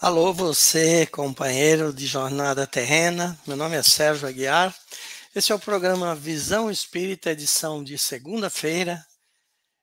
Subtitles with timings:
[0.00, 3.36] Alô, você, companheiro de jornada terrena.
[3.44, 4.72] Meu nome é Sérgio Aguiar.
[5.34, 9.04] Esse é o programa Visão Espírita, edição de segunda-feira.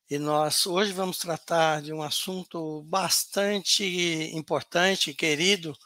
[0.09, 3.83] E nós hoje vamos tratar de um assunto bastante
[4.33, 5.78] importante e querido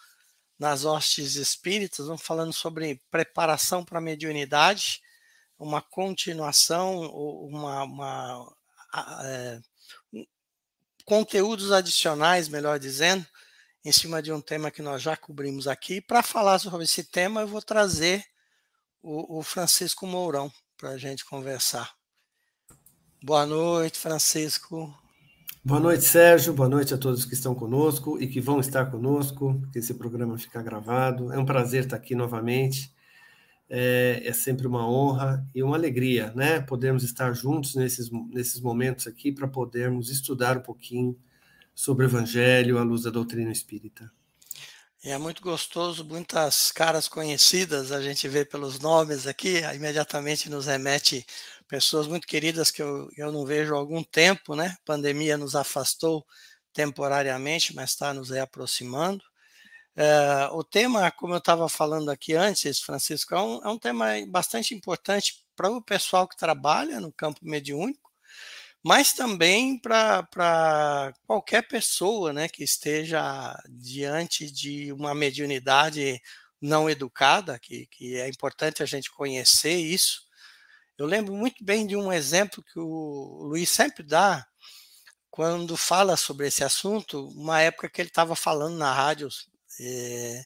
[0.60, 2.06] nas hostes espíritas.
[2.06, 5.02] Vamos falando sobre preparação para a mediunidade,
[5.58, 8.56] uma continuação, uma, uma
[9.24, 9.60] é,
[11.04, 13.26] conteúdos adicionais, melhor dizendo,
[13.84, 16.02] em cima de um tema que nós já cobrimos aqui.
[16.02, 18.24] Para falar sobre esse tema, eu vou trazer
[19.02, 21.92] o, o Francisco Mourão para a gente conversar.
[23.24, 24.94] Boa noite, Francisco.
[25.64, 26.54] Boa noite, Sérgio.
[26.54, 30.38] Boa noite a todos que estão conosco e que vão estar conosco, porque esse programa
[30.38, 31.32] fica gravado.
[31.34, 32.94] É um prazer estar aqui novamente.
[33.70, 36.60] É, é, sempre uma honra e uma alegria, né?
[36.60, 41.16] Podermos estar juntos nesses, nesses momentos aqui para podermos estudar um pouquinho
[41.80, 44.12] sobre o Evangelho à luz da doutrina espírita.
[45.02, 51.26] É muito gostoso, muitas caras conhecidas a gente vê pelos nomes aqui, imediatamente nos remete
[51.70, 54.76] pessoas muito queridas que eu, eu não vejo há algum tempo, né?
[54.78, 56.26] A pandemia nos afastou
[56.74, 59.24] temporariamente, mas está nos reaproximando.
[59.96, 64.08] É, o tema, como eu estava falando aqui antes, Francisco, é um, é um tema
[64.28, 68.09] bastante importante para o pessoal que trabalha no campo mediúnico,
[68.84, 76.22] mas também para qualquer pessoa né, que esteja diante de uma mediunidade
[76.62, 80.24] não educada, que, que é importante a gente conhecer isso.
[80.98, 84.46] Eu lembro muito bem de um exemplo que o Luiz sempre dá
[85.30, 89.30] quando fala sobre esse assunto, uma época que ele estava falando na rádio,
[89.80, 90.44] é,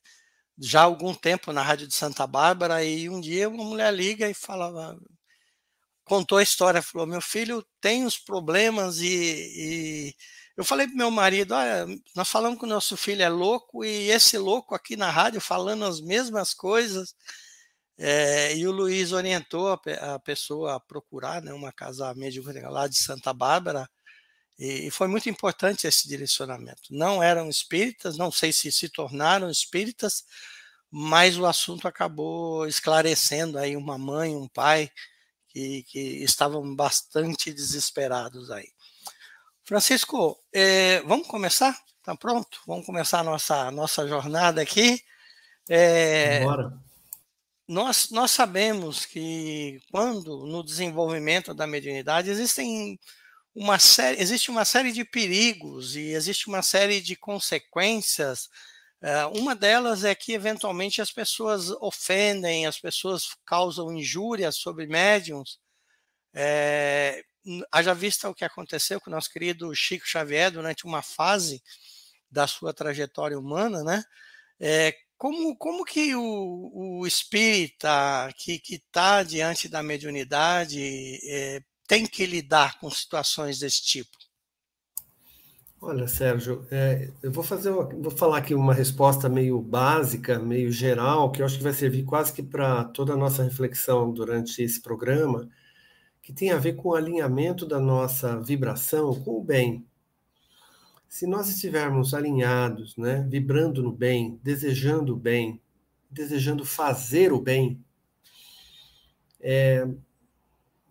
[0.60, 4.30] já há algum tempo na rádio de Santa Bárbara, e um dia uma mulher liga
[4.30, 4.96] e fala,
[6.04, 10.16] contou a história, falou: meu filho tem os problemas e, e...
[10.58, 11.86] eu falei para meu marido, olha,
[12.16, 15.86] nós falamos que o nosso filho é louco e esse louco aqui na rádio falando
[15.86, 17.16] as mesmas coisas.
[17.98, 19.80] É, e o Luiz orientou a,
[20.16, 23.88] a, pessoa a procurar né, uma casa médica lá de Santa Bárbara,
[24.58, 26.82] e, e foi muito importante esse direcionamento.
[26.92, 30.24] Não eram espíritas, não sei se se tornaram espíritas,
[30.92, 34.92] mas o assunto acabou esclarecendo aí uma mãe, um pai,
[35.54, 38.68] que, que estavam bastante desesperados aí.
[39.64, 41.78] Francisco, é, vamos começar?
[42.02, 42.60] Tá pronto?
[42.68, 45.02] Vamos começar a nossa, nossa jornada aqui.
[45.70, 46.74] É, Bora.
[47.66, 53.00] Nós, nós sabemos que quando no desenvolvimento da mediunidade existem
[53.56, 58.50] uma série, existe uma série de perigos e existe uma série de consequências
[59.36, 65.60] uma delas é que, eventualmente, as pessoas ofendem, as pessoas causam injúrias sobre médiums.
[66.34, 67.24] É,
[67.72, 71.62] haja vista o que aconteceu com o nosso querido Chico Xavier durante uma fase
[72.32, 74.04] da sua trajetória humana, né?
[74.60, 82.26] É, como, como que o, o espírita que está diante da mediunidade é, tem que
[82.26, 84.18] lidar com situações desse tipo?
[85.86, 91.30] Olha, Sérgio, é, eu vou fazer, vou falar aqui uma resposta meio básica, meio geral,
[91.30, 94.82] que eu acho que vai servir quase que para toda a nossa reflexão durante esse
[94.82, 95.50] programa,
[96.22, 99.86] que tem a ver com o alinhamento da nossa vibração com o bem.
[101.10, 105.62] Se nós estivermos alinhados, né, vibrando no bem, desejando o bem,
[106.10, 107.84] desejando fazer o bem,
[109.42, 109.86] é,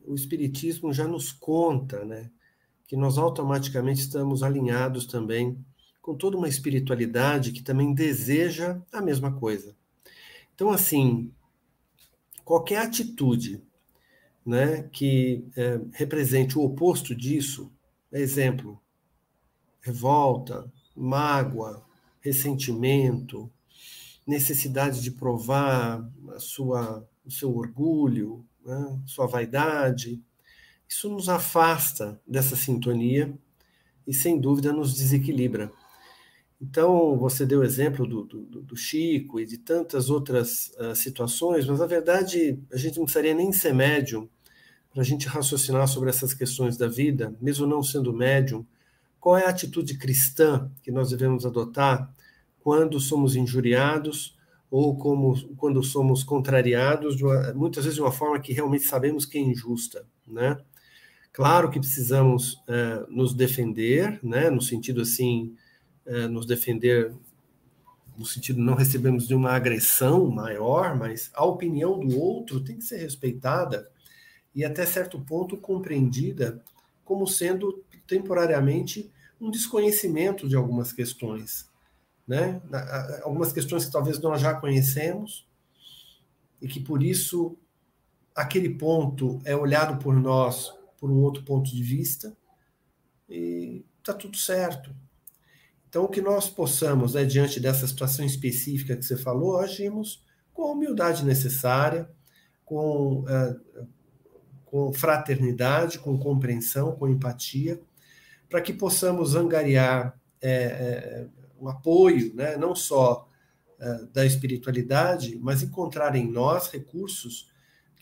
[0.05, 2.31] o Espiritismo já nos conta, né?
[2.93, 5.57] Que nós automaticamente estamos alinhados também
[6.03, 9.75] com toda uma espiritualidade que também deseja a mesma coisa.
[10.55, 11.33] Então, assim,
[12.45, 13.63] qualquer atitude
[14.45, 17.73] né, que é, represente o oposto disso,
[18.13, 18.79] exemplo,
[19.81, 21.83] revolta, mágoa,
[22.21, 23.51] ressentimento,
[24.27, 30.23] necessidade de provar a sua, o seu orgulho, né, sua vaidade,
[30.93, 33.33] isso nos afasta dessa sintonia
[34.07, 35.73] e, sem dúvida, nos desequilibra.
[36.61, 41.67] Então, você deu o exemplo do, do, do, Chico e de tantas outras uh, situações,
[41.67, 44.29] mas, na verdade, a gente não precisaria nem ser médium
[44.93, 48.65] para a gente raciocinar sobre essas questões da vida, mesmo não sendo médium.
[49.19, 52.15] Qual é a atitude cristã que nós devemos adotar
[52.61, 54.37] quando somos injuriados
[54.71, 59.39] ou como, quando somos contrariados, uma, muitas vezes de uma forma que realmente sabemos que
[59.39, 60.59] é injusta, né?
[61.33, 65.57] Claro que precisamos é, nos defender, né, no sentido assim,
[66.05, 67.15] é, nos defender
[68.17, 72.99] no sentido não recebemos nenhuma agressão maior, mas a opinião do outro tem que ser
[72.99, 73.91] respeitada
[74.55, 76.63] e até certo ponto compreendida
[77.05, 81.71] como sendo temporariamente um desconhecimento de algumas questões.
[82.29, 82.61] né?
[83.23, 85.47] Algumas questões que talvez nós já conhecemos
[86.61, 87.57] e que por isso
[88.35, 90.73] aquele ponto é olhado por nós
[91.03, 92.33] por um outro ponto de vista
[93.29, 94.95] e está tudo certo.
[95.89, 100.63] Então, o que nós possamos, né, diante dessa situação específica que você falou, agimos com
[100.63, 102.09] a humildade necessária,
[102.65, 103.87] com, uh,
[104.65, 107.81] com fraternidade, com compreensão, com empatia,
[108.49, 111.27] para que possamos angariar é, é,
[111.59, 113.29] o apoio, né, não só
[113.81, 117.52] uh, da espiritualidade, mas encontrar em nós recursos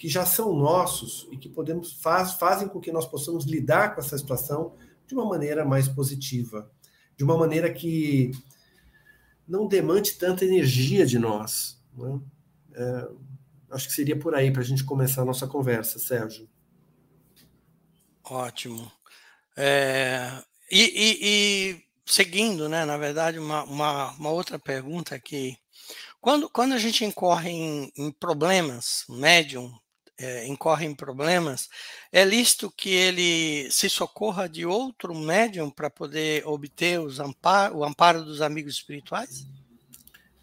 [0.01, 4.01] que já são nossos e que podemos faz, fazem com que nós possamos lidar com
[4.01, 4.75] essa situação
[5.07, 6.73] de uma maneira mais positiva,
[7.19, 8.31] de uma maneira que
[9.47, 11.79] não demande tanta energia de nós.
[11.93, 12.19] Né?
[12.73, 13.09] É,
[13.73, 16.49] acho que seria por aí para a gente começar a nossa conversa, Sérgio.
[18.25, 18.91] Ótimo.
[19.55, 25.59] É, e, e, e, seguindo, né, na verdade, uma, uma, uma outra pergunta aqui.
[26.23, 29.71] Quando, quando a gente incorre em, em problemas, médium
[30.21, 31.69] é, incorre em problemas,
[32.13, 38.23] é lícito que ele se socorra de outro médium para poder obter amparo, o amparo
[38.23, 39.47] dos amigos espirituais?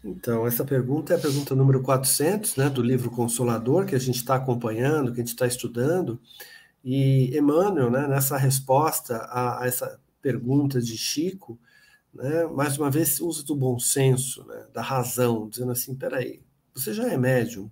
[0.04, 4.16] Então, essa pergunta é a pergunta número 400, né, do livro Consolador, que a gente
[4.16, 6.20] está acompanhando, que a gente está estudando.
[6.84, 11.58] E Emmanuel, né, nessa resposta a, a, essa pergunta de Chico,
[12.12, 16.40] né, mais uma vez usa do bom senso, né, da razão, dizendo assim: peraí,
[16.74, 17.70] você já é médium,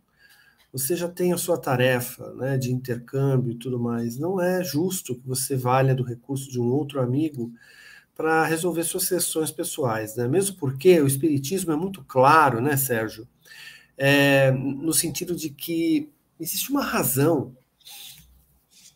[0.79, 4.19] você já tem a sua tarefa né, de intercâmbio e tudo mais.
[4.19, 7.51] Não é justo que você valha do recurso de um outro amigo
[8.15, 10.29] para resolver suas questões pessoais, né?
[10.29, 13.27] Mesmo porque o espiritismo é muito claro, né, Sérgio?
[13.97, 17.57] É, no sentido de que existe uma razão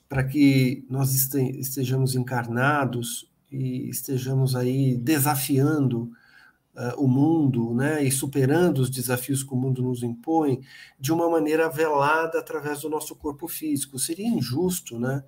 [0.07, 6.11] para que nós estejamos encarnados e estejamos aí desafiando
[6.81, 10.63] uh, o mundo, né, e superando os desafios que o mundo nos impõe
[10.99, 13.99] de uma maneira velada através do nosso corpo físico.
[13.99, 15.23] Seria injusto, né,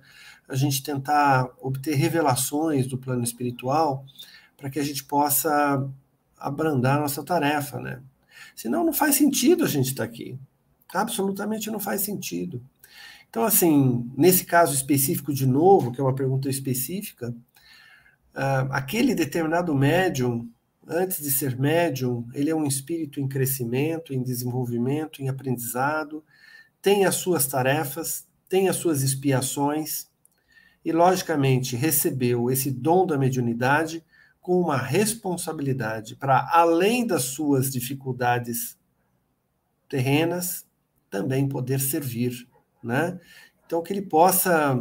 [0.47, 4.03] a gente tentar obter revelações do plano espiritual
[4.57, 5.87] para que a gente possa
[6.37, 8.01] abrandar nossa tarefa, né?
[8.55, 10.37] Senão não faz sentido a gente estar aqui.
[10.93, 12.61] Absolutamente não faz sentido.
[13.29, 19.73] Então, assim, nesse caso específico, de novo, que é uma pergunta específica, uh, aquele determinado
[19.73, 20.47] médium
[20.87, 26.23] Antes de ser médium, ele é um espírito em crescimento, em desenvolvimento, em aprendizado,
[26.81, 30.07] tem as suas tarefas, tem as suas expiações
[30.83, 34.03] e, logicamente, recebeu esse dom da mediunidade
[34.41, 38.77] com uma responsabilidade para, além das suas dificuldades
[39.87, 40.65] terrenas,
[41.09, 42.47] também poder servir,
[42.83, 43.19] né?
[43.65, 44.77] Então, que ele possa,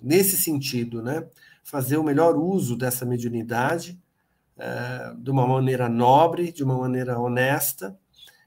[0.00, 1.26] nesse sentido, né,
[1.64, 4.00] fazer o melhor uso dessa mediunidade
[4.62, 7.98] é, de uma maneira nobre, de uma maneira honesta,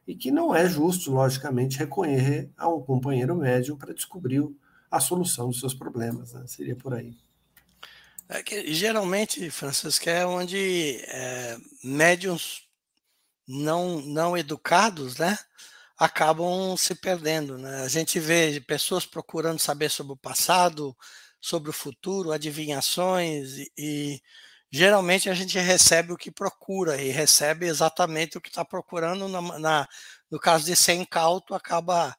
[0.08, 4.48] e que não é justo, logicamente, reconhecer a um companheiro médium para descobrir
[4.90, 6.32] a solução dos seus problemas.
[6.32, 6.46] Né?
[6.48, 7.14] Seria por aí.
[8.30, 12.64] É que, geralmente, Francisco, é onde é, médiums
[13.46, 15.38] não, não educados, né?
[15.98, 17.58] acabam se perdendo.
[17.58, 17.82] Né?
[17.84, 20.96] A gente vê pessoas procurando saber sobre o passado,
[21.42, 24.22] sobre o futuro, adivinhações e,
[24.76, 29.30] geralmente a gente recebe o que procura e recebe exatamente o que está procurando.
[29.30, 29.88] Na, na,
[30.30, 32.14] no caso de ser incauto, acaba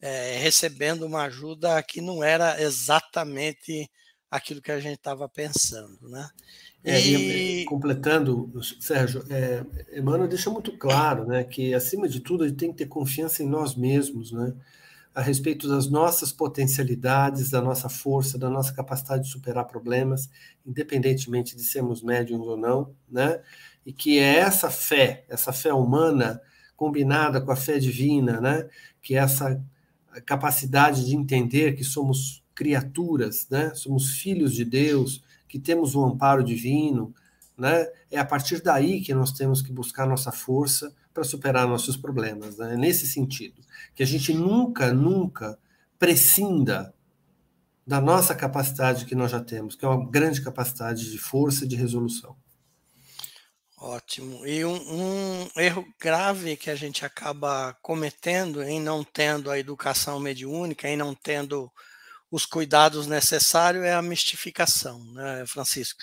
[0.00, 3.90] é, recebendo uma ajuda que não era exatamente
[4.30, 6.28] aquilo que a gente estava pensando, né?
[6.82, 7.64] É, e...
[7.66, 8.50] completando,
[8.80, 12.78] Sérgio, é, Emmanuel deixa muito claro, né, que acima de tudo a gente tem que
[12.78, 14.54] ter confiança em nós mesmos, né?
[15.18, 20.30] A respeito das nossas potencialidades, da nossa força, da nossa capacidade de superar problemas,
[20.64, 23.40] independentemente de sermos médiums ou não, né?
[23.84, 26.40] E que é essa fé, essa fé humana
[26.76, 28.68] combinada com a fé divina, né?
[29.02, 29.60] Que é essa
[30.24, 33.74] capacidade de entender que somos criaturas, né?
[33.74, 37.12] Somos filhos de Deus, que temos um amparo divino,
[37.56, 37.88] né?
[38.08, 42.58] É a partir daí que nós temos que buscar nossa força para superar nossos problemas,
[42.58, 42.76] né?
[42.76, 43.60] Nesse sentido
[43.92, 45.58] que a gente nunca, nunca
[45.98, 46.94] prescinda
[47.84, 51.68] da nossa capacidade que nós já temos, que é uma grande capacidade de força e
[51.68, 52.36] de resolução.
[53.76, 54.46] Ótimo.
[54.46, 60.20] E um, um, erro grave que a gente acaba cometendo em não tendo a educação
[60.20, 61.68] mediúnica, em não tendo
[62.30, 66.00] os cuidados necessários, é a mistificação, né, Francisco?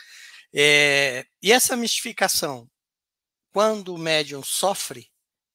[0.54, 2.68] É, e essa mistificação,
[3.56, 5.08] quando o médium sofre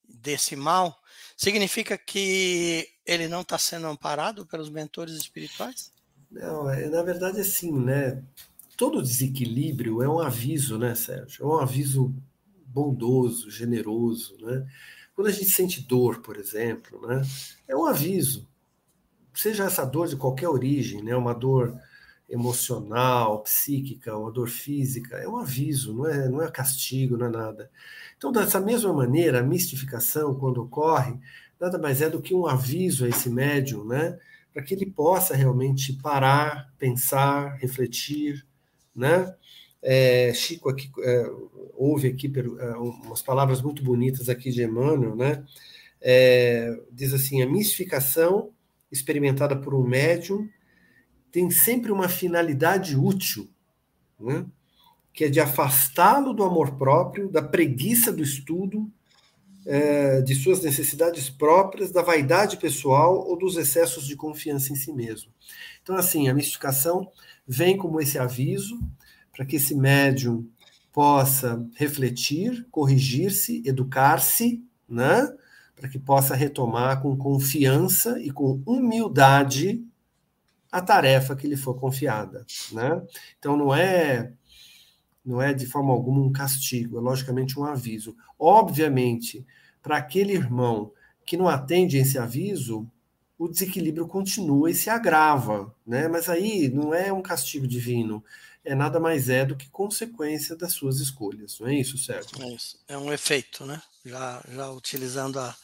[0.09, 0.99] desse mal,
[1.37, 5.92] significa que ele não está sendo amparado pelos mentores espirituais?
[6.30, 8.25] Não, é, na verdade, assim, né?
[8.75, 11.45] Todo desequilíbrio é um aviso, né, Sérgio?
[11.45, 12.14] É um aviso
[12.64, 14.66] bondoso, generoso, né?
[15.14, 17.21] Quando a gente sente dor, por exemplo, né?
[17.69, 18.49] É um aviso.
[19.35, 21.14] Seja essa dor de qualquer origem, né?
[21.14, 21.78] Uma dor
[22.30, 27.30] emocional, psíquica, uma dor física, é um aviso, não é, não é castigo, não é
[27.30, 27.70] nada.
[28.16, 31.18] Então, dessa mesma maneira, a mistificação, quando ocorre,
[31.60, 34.18] nada mais é do que um aviso a esse médium, né?
[34.52, 38.46] Para que ele possa realmente parar, pensar, refletir,
[38.94, 39.34] né?
[39.82, 41.30] É, Chico aqui é,
[41.75, 45.44] ouve aqui é, umas palavras muito bonitas aqui de Emmanuel, né?
[46.00, 48.50] É, diz assim: a mistificação
[48.92, 50.49] experimentada por um médium
[51.30, 53.49] tem sempre uma finalidade útil,
[54.18, 54.44] né?
[55.12, 58.90] que é de afastá-lo do amor próprio, da preguiça do estudo,
[59.66, 64.92] é, de suas necessidades próprias, da vaidade pessoal ou dos excessos de confiança em si
[64.92, 65.30] mesmo.
[65.82, 67.10] Então, assim, a mistificação
[67.46, 68.80] vem como esse aviso
[69.32, 70.49] para que esse médium
[70.92, 75.28] possa refletir, corrigir-se, educar-se, né?
[75.76, 79.82] para que possa retomar com confiança e com humildade
[80.70, 83.02] a tarefa que lhe for confiada, né?
[83.38, 84.32] Então não é
[85.24, 88.16] não é de forma alguma um castigo, é logicamente um aviso.
[88.38, 89.46] Obviamente,
[89.82, 90.92] para aquele irmão
[91.26, 92.90] que não atende esse aviso,
[93.38, 96.08] o desequilíbrio continua e se agrava, né?
[96.08, 98.24] Mas aí não é um castigo divino,
[98.64, 102.42] é nada mais é do que consequência das suas escolhas, não é isso, Sérgio?
[102.42, 103.80] É isso, é um efeito, né?
[104.04, 105.56] Já, já utilizando a,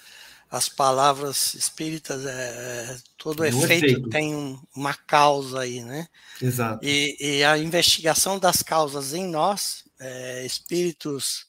[0.50, 6.09] as palavras espíritas, é, é todo é efeito, efeito, tem um, uma causa aí, né?
[6.41, 6.85] Exato.
[6.85, 11.47] E, e, a investigação das causas em nós, é, espíritos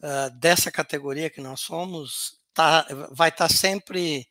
[0.00, 4.26] uh, dessa categoria que nós somos, tá, vai estar tá sempre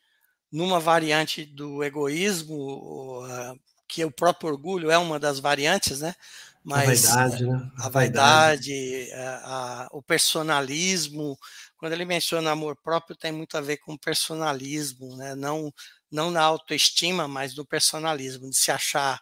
[0.52, 6.16] numa variante do egoísmo, uh, que o próprio orgulho é uma das variantes, né?
[6.64, 7.72] Mas a vaidade, né?
[7.78, 11.38] a, a vaidade, a, a, o personalismo,
[11.82, 15.34] quando ele menciona amor próprio, tem muito a ver com personalismo, né?
[15.34, 15.74] não,
[16.12, 19.20] não na autoestima, mas no personalismo, de se achar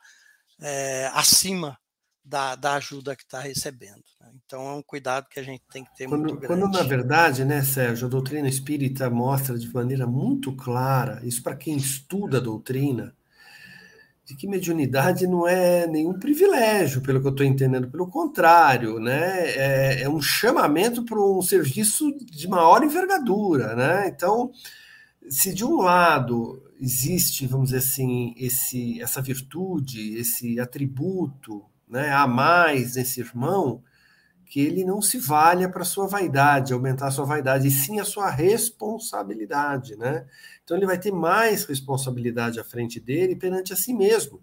[0.60, 1.80] é, acima
[2.22, 4.04] da, da, ajuda que está recebendo.
[4.20, 4.34] Né?
[4.46, 6.62] Então é um cuidado que a gente tem que ter quando, muito grande.
[6.62, 11.56] Quando, na verdade, né, Sérgio, a doutrina espírita mostra de maneira muito clara, isso para
[11.56, 13.16] quem estuda a doutrina,
[14.30, 19.50] de que mediunidade não é nenhum privilégio, pelo que eu estou entendendo, pelo contrário, né?
[19.56, 24.08] É, é um chamamento para um serviço de maior envergadura, né?
[24.08, 24.52] Então,
[25.28, 32.28] se de um lado existe, vamos dizer assim, esse, essa virtude, esse atributo, né, a
[32.28, 33.82] mais nesse irmão,
[34.50, 38.04] que ele não se valha para sua vaidade, aumentar a sua vaidade, e sim a
[38.04, 40.26] sua responsabilidade, né?
[40.64, 44.42] Então ele vai ter mais responsabilidade à frente dele perante a si mesmo,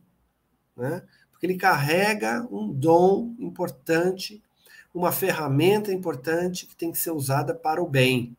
[0.77, 1.03] né?
[1.33, 4.41] Porque ele carrega um dom importante,
[4.95, 8.37] uma ferramenta importante que tem que ser usada para o bem,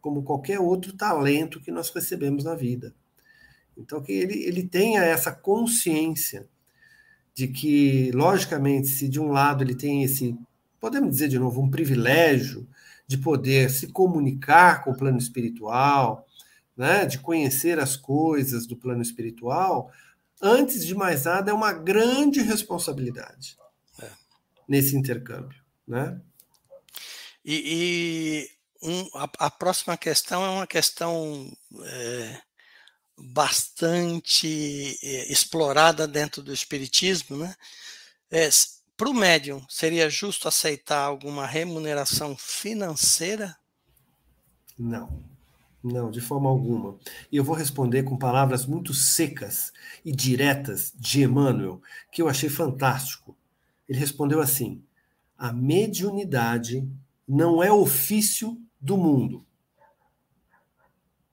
[0.00, 2.92] como qualquer outro talento que nós recebemos na vida.
[3.76, 6.48] Então que ele, ele tenha essa consciência
[7.32, 10.36] de que, logicamente, se de um lado ele tem esse
[10.80, 12.68] podemos dizer de novo, um privilégio
[13.06, 16.26] de poder se comunicar com o plano espiritual,
[16.76, 19.90] né, de conhecer as coisas do plano espiritual,
[20.40, 23.56] antes de mais nada, é uma grande responsabilidade
[24.00, 24.08] é.
[24.68, 25.60] nesse intercâmbio.
[25.86, 26.20] Né?
[27.44, 28.48] E,
[28.82, 31.50] e um, a, a, próxima questão é uma questão
[31.82, 32.40] é,
[33.16, 37.54] bastante é, explorada dentro do Espiritismo, né?
[38.30, 38.48] É,
[38.98, 43.56] para o médium, seria justo aceitar alguma remuneração financeira?
[44.76, 45.22] Não,
[45.82, 46.96] não, de forma alguma.
[47.30, 49.72] E eu vou responder com palavras muito secas
[50.04, 53.36] e diretas de Emmanuel, que eu achei fantástico.
[53.88, 54.82] Ele respondeu assim:
[55.38, 56.84] a mediunidade
[57.26, 59.46] não é ofício do mundo.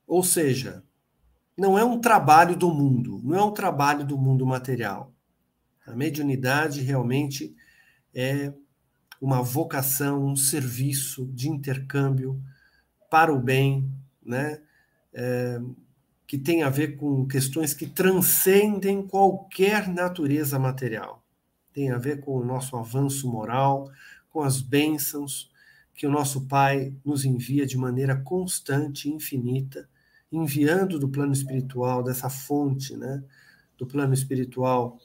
[0.05, 0.83] Ou seja,
[1.57, 5.14] não é um trabalho do mundo, não é um trabalho do mundo material.
[5.85, 7.55] A mediunidade realmente
[8.13, 8.51] é
[9.21, 12.41] uma vocação, um serviço de intercâmbio
[13.09, 13.89] para o bem,
[14.23, 14.61] né?
[15.13, 15.59] É,
[16.27, 21.23] que tem a ver com questões que transcendem qualquer natureza material.
[21.71, 23.91] Tem a ver com o nosso avanço moral,
[24.29, 25.51] com as bênçãos
[25.93, 29.87] que o nosso Pai nos envia de maneira constante e infinita,
[30.31, 33.23] enviando do plano espiritual, dessa fonte, né?
[33.77, 34.97] do plano espiritual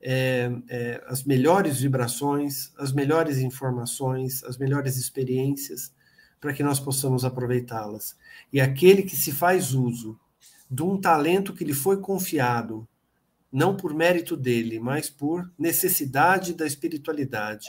[0.00, 5.92] é, é, as melhores vibrações, as melhores informações, as melhores experiências,
[6.40, 8.16] para que nós possamos aproveitá-las.
[8.52, 10.18] E aquele que se faz uso
[10.70, 12.86] de um talento que lhe foi confiado,
[13.50, 17.66] não por mérito dele, mas por necessidade da espiritualidade,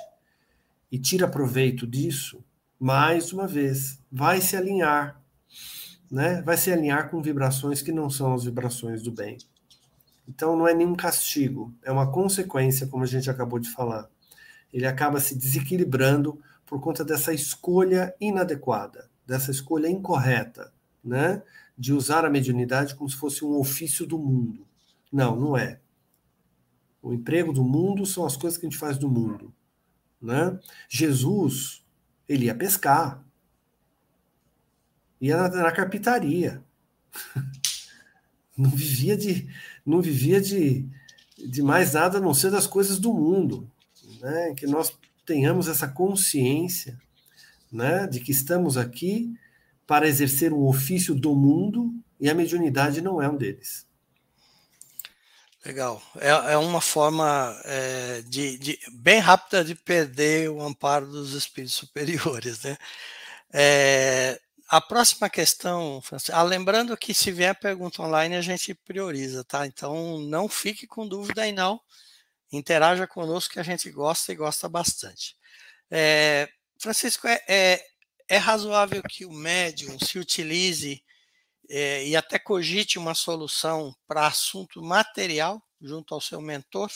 [0.91, 2.43] e tira proveito disso,
[2.79, 5.21] mais uma vez, vai se alinhar,
[6.09, 6.41] né?
[6.41, 9.37] Vai se alinhar com vibrações que não são as vibrações do bem.
[10.29, 14.07] Então não é nenhum castigo, é uma consequência, como a gente acabou de falar.
[14.71, 20.71] Ele acaba se desequilibrando por conta dessa escolha inadequada, dessa escolha incorreta,
[21.03, 21.41] né?
[21.75, 24.67] De usar a mediunidade como se fosse um ofício do mundo.
[25.11, 25.79] Não, não é.
[27.01, 29.51] O emprego do mundo são as coisas que a gente faz do mundo.
[30.21, 30.59] Né?
[30.87, 31.83] Jesus,
[32.27, 33.25] ele ia pescar.
[35.19, 36.63] Ia na, na carpintaria.
[38.59, 39.49] Não vivia de,
[39.89, 40.85] não vivia de,
[41.37, 43.69] de mais nada a não ser das coisas do mundo.
[44.21, 44.53] Né?
[44.55, 46.99] Que nós tenhamos essa consciência
[47.71, 48.07] né?
[48.07, 49.33] de que estamos aqui
[49.87, 53.87] para exercer um ofício do mundo e a mediunidade não é um deles.
[55.65, 56.01] Legal.
[56.19, 61.75] É, é uma forma é, de, de, bem rápida de perder o amparo dos espíritos
[61.77, 62.77] superiores, né?
[63.51, 65.99] É, a próxima questão,
[66.31, 69.65] ah, lembrando que se vier pergunta online a gente prioriza, tá?
[69.65, 71.81] Então não fique com dúvida aí não,
[72.51, 75.35] interaja conosco que a gente gosta e gosta bastante.
[75.89, 76.47] É,
[76.79, 77.83] Francisco, é, é,
[78.27, 81.03] é razoável que o médium se utilize
[81.67, 86.91] é, e até cogite uma solução para assunto material junto ao seu mentor?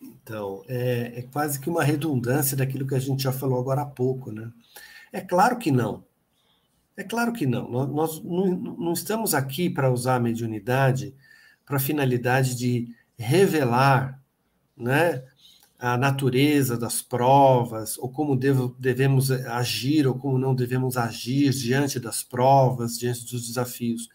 [0.00, 3.86] Então, é, é, quase que uma redundância daquilo que a gente já falou agora há
[3.86, 4.50] pouco, né?
[5.12, 6.02] É claro que não.
[6.96, 7.68] É claro que não.
[7.86, 11.14] Nós, não, estamos aqui para usar a mediunidade
[11.64, 14.20] para a finalidade de revelar
[14.76, 15.22] né,
[15.78, 22.22] a natureza das provas, ou como devemos agir, ou como não devemos agir diante das
[22.22, 24.08] provas, diante dos desafios.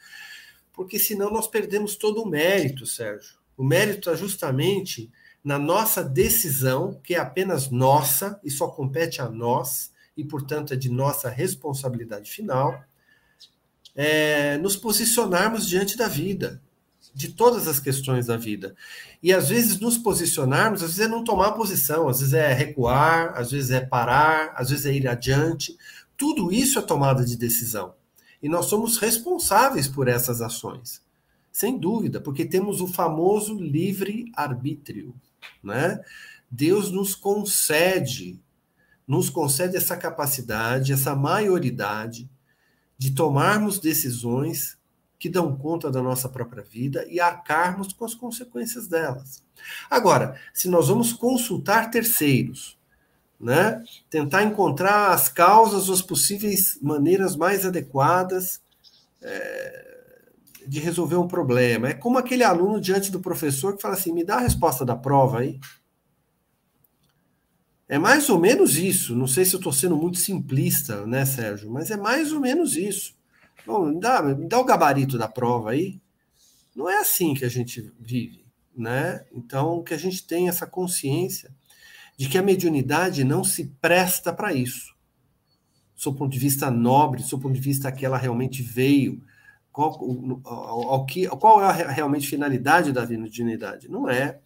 [0.71, 3.37] Porque senão nós perdemos todo o mérito, Sérgio.
[3.57, 5.11] O mérito está justamente
[5.43, 10.75] na nossa decisão, que é apenas nossa e só compete a nós, e portanto é
[10.75, 12.83] de nossa responsabilidade final,
[13.95, 16.61] é, nos posicionarmos diante da vida,
[17.13, 18.75] de todas as questões da vida.
[19.21, 23.33] E às vezes nos posicionarmos, às vezes é não tomar posição, às vezes é recuar,
[23.35, 25.77] às vezes é parar, às vezes é ir adiante.
[26.15, 27.95] Tudo isso é tomada de decisão.
[28.41, 31.01] E nós somos responsáveis por essas ações.
[31.51, 35.15] Sem dúvida, porque temos o famoso livre-arbítrio.
[35.63, 35.99] Né?
[36.51, 38.39] Deus nos concede,
[39.07, 42.29] nos concede essa capacidade, essa maioridade
[42.97, 44.77] de tomarmos decisões
[45.19, 49.43] que dão conta da nossa própria vida e arcarmos com as consequências delas.
[49.89, 52.77] Agora, se nós vamos consultar terceiros,
[53.39, 58.61] né, tentar encontrar as causas, as possíveis maneiras mais adequadas
[59.21, 59.87] é,
[60.67, 64.23] de resolver um problema, é como aquele aluno diante do professor que fala assim: me
[64.23, 65.59] dá a resposta da prova aí.
[67.89, 69.15] É mais ou menos isso.
[69.15, 71.71] Não sei se eu estou sendo muito simplista, né, Sérgio?
[71.71, 73.15] Mas é mais ou menos isso.
[73.65, 76.01] Bom, me dá, me dá o gabarito da prova aí.
[76.75, 78.45] Não é assim que a gente vive,
[78.75, 79.25] né?
[79.31, 81.53] Então, que a gente tenha essa consciência
[82.17, 84.95] de que a mediunidade não se presta para isso.
[86.03, 89.23] Do ponto de vista nobre, do ponto de vista que ela realmente veio,
[89.71, 89.99] qual,
[90.43, 93.87] ao, que, qual é a realmente finalidade da mediunidade?
[93.87, 94.39] Não é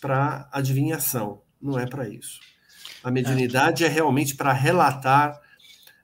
[0.00, 2.40] para adivinhação, não é para isso.
[3.02, 5.40] A mediunidade é realmente para relatar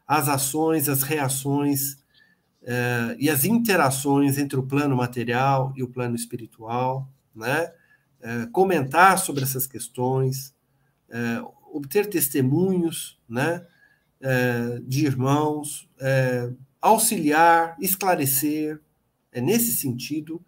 [0.07, 1.97] as ações, as reações
[2.63, 7.73] eh, e as interações entre o plano material e o plano espiritual, né?
[8.23, 10.55] Eh, comentar sobre essas questões,
[11.11, 13.67] eh, obter testemunhos, né?
[14.87, 15.87] de irmãos,
[16.81, 18.81] auxiliar, esclarecer.
[19.31, 20.43] É nesse sentido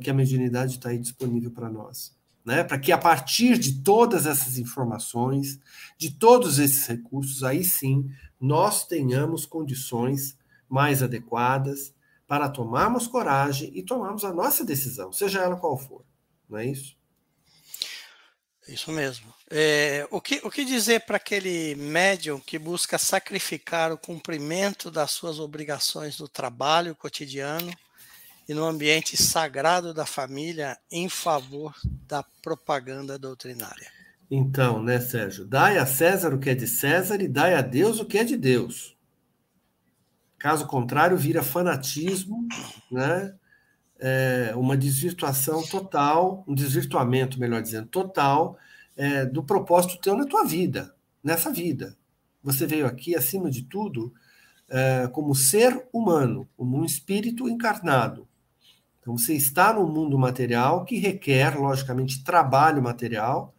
[0.00, 2.15] que a mediunidade está aí disponível para nós.
[2.46, 2.62] Né?
[2.62, 5.58] Para que a partir de todas essas informações,
[5.98, 8.08] de todos esses recursos, aí sim
[8.40, 11.92] nós tenhamos condições mais adequadas
[12.24, 16.04] para tomarmos coragem e tomarmos a nossa decisão, seja ela qual for.
[16.48, 16.96] Não é isso?
[18.68, 19.32] Isso mesmo.
[19.50, 25.12] É, o, que, o que dizer para aquele médium que busca sacrificar o cumprimento das
[25.12, 27.72] suas obrigações no trabalho cotidiano
[28.48, 31.74] e no ambiente sagrado da família em favor
[32.06, 33.90] da propaganda doutrinária?
[34.30, 35.44] Então, né, Sérgio?
[35.44, 38.24] Dai a César o que é de César e dai a Deus o que é
[38.24, 38.96] de Deus.
[40.38, 42.46] Caso contrário, vira fanatismo,
[42.90, 43.34] né?
[43.98, 48.58] É uma desvirtuação total, um desvirtuamento, melhor dizendo, total
[48.94, 51.96] é, do propósito teu na tua vida, nessa vida.
[52.42, 54.12] Você veio aqui, acima de tudo,
[54.68, 58.25] é, como ser humano, como um espírito encarnado.
[59.06, 63.54] Então, você está no mundo material que requer, logicamente, trabalho material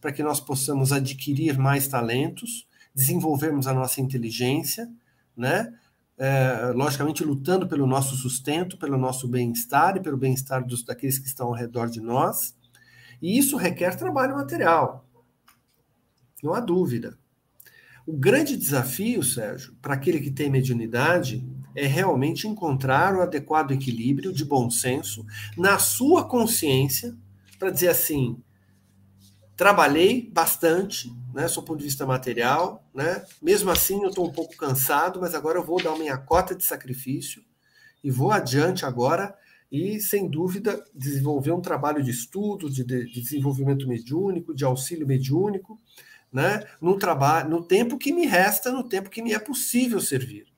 [0.00, 4.88] para que nós possamos adquirir mais talentos desenvolvermos a nossa inteligência,
[5.36, 5.74] né?
[6.16, 11.48] É, logicamente lutando pelo nosso sustento, pelo nosso bem-estar e pelo bem-estar daqueles que estão
[11.48, 12.56] ao redor de nós.
[13.20, 15.04] E isso requer trabalho material,
[16.40, 17.18] não há dúvida.
[18.06, 24.32] O grande desafio, Sérgio, para aquele que tem mediunidade, é realmente encontrar o adequado equilíbrio
[24.32, 27.16] de bom senso na sua consciência
[27.58, 28.36] para dizer assim:
[29.56, 33.24] trabalhei bastante, né, do ponto de vista material, né?
[33.42, 36.64] Mesmo assim, eu estou um pouco cansado, mas agora eu vou dar minha cota de
[36.64, 37.42] sacrifício
[38.02, 39.34] e vou adiante agora
[39.70, 45.80] e, sem dúvida, desenvolver um trabalho de estudo, de, de desenvolvimento mediúnico, de auxílio mediúnico,
[46.32, 46.64] né?
[46.80, 50.53] No trabalho, no tempo que me resta, no tempo que me é possível servir.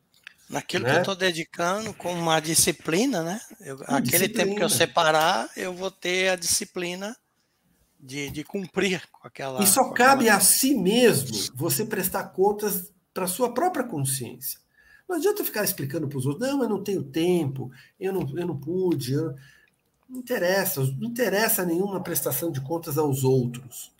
[0.48, 0.90] Naquilo né?
[0.90, 3.40] que eu estou dedicando com uma disciplina, né?
[3.60, 4.44] Eu, aquele disciplina.
[4.44, 7.16] tempo que eu separar, eu vou ter a disciplina
[7.98, 9.62] de, de cumprir com aquela.
[9.62, 10.36] E só cabe aquela...
[10.36, 14.60] a si mesmo você prestar contas para sua própria consciência.
[15.08, 18.46] Não adianta ficar explicando para os outros, não, eu não tenho tempo, eu não, eu
[18.46, 19.14] não pude.
[19.14, 19.34] Eu...
[20.08, 23.95] Não interessa, não interessa nenhuma prestação de contas aos outros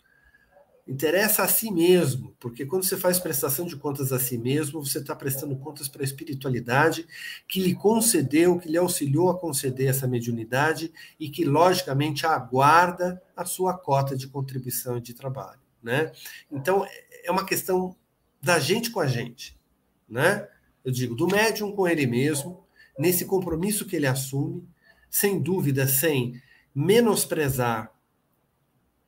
[0.87, 4.99] interessa a si mesmo, porque quando você faz prestação de contas a si mesmo, você
[4.99, 7.05] está prestando contas para a espiritualidade
[7.47, 13.43] que lhe concedeu, que lhe auxiliou a conceder essa mediunidade e que, logicamente, aguarda a
[13.43, 15.59] sua cota de contribuição e de trabalho.
[15.83, 16.11] Né?
[16.51, 16.85] Então,
[17.23, 17.95] é uma questão
[18.41, 19.59] da gente com a gente.
[20.07, 20.47] Né?
[20.85, 22.65] Eu digo, do médium com ele mesmo,
[22.97, 24.67] nesse compromisso que ele assume,
[25.09, 26.41] sem dúvida, sem
[26.73, 27.91] menosprezar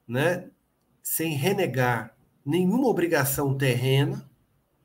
[0.07, 0.49] né,
[1.01, 4.29] sem renegar nenhuma obrigação terrena,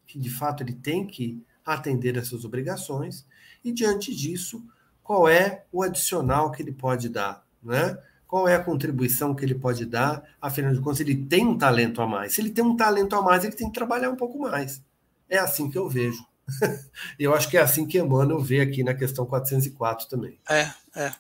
[0.07, 3.27] que de fato ele tem que atender essas obrigações,
[3.65, 4.65] e diante disso,
[5.03, 7.99] qual é o adicional que ele pode dar, né?
[8.27, 10.25] Qual é a contribuição que ele pode dar?
[10.41, 12.35] Afinal de contas, ele tem um talento a mais.
[12.35, 14.83] Se ele tem um talento a mais, ele tem que trabalhar um pouco mais.
[15.29, 16.25] É assim que eu vejo.
[17.19, 20.39] eu acho que é assim que Emmanuel vê aqui na questão 404 também.
[20.49, 21.13] É, é.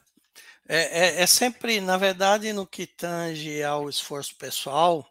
[0.67, 5.07] É, é, é, sempre, na verdade, no que tange ao esforço pessoal,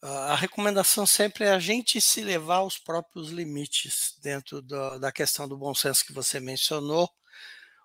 [0.00, 5.48] a recomendação sempre é a gente se levar aos próprios limites dentro do, da questão
[5.48, 7.10] do bom senso que você mencionou.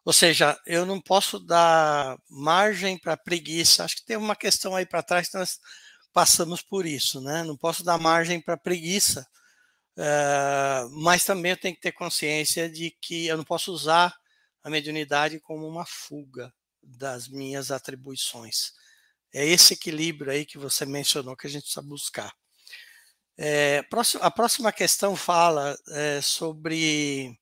[0.05, 3.83] Ou seja, eu não posso dar margem para preguiça.
[3.83, 5.59] Acho que tem uma questão aí para trás que nós
[6.13, 7.43] passamos por isso, né?
[7.43, 9.25] Não posso dar margem para preguiça,
[9.97, 14.13] uh, mas também eu tenho que ter consciência de que eu não posso usar
[14.63, 18.73] a mediunidade como uma fuga das minhas atribuições.
[19.33, 22.33] É esse equilíbrio aí que você mencionou que a gente precisa buscar.
[23.37, 23.83] É,
[24.21, 27.35] a próxima questão fala é, sobre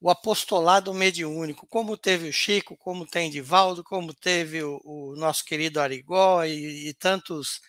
[0.00, 5.44] o apostolado mediúnico, como teve o Chico, como tem Divaldo, como teve o, o nosso
[5.44, 7.60] querido Arigó e, e, tantos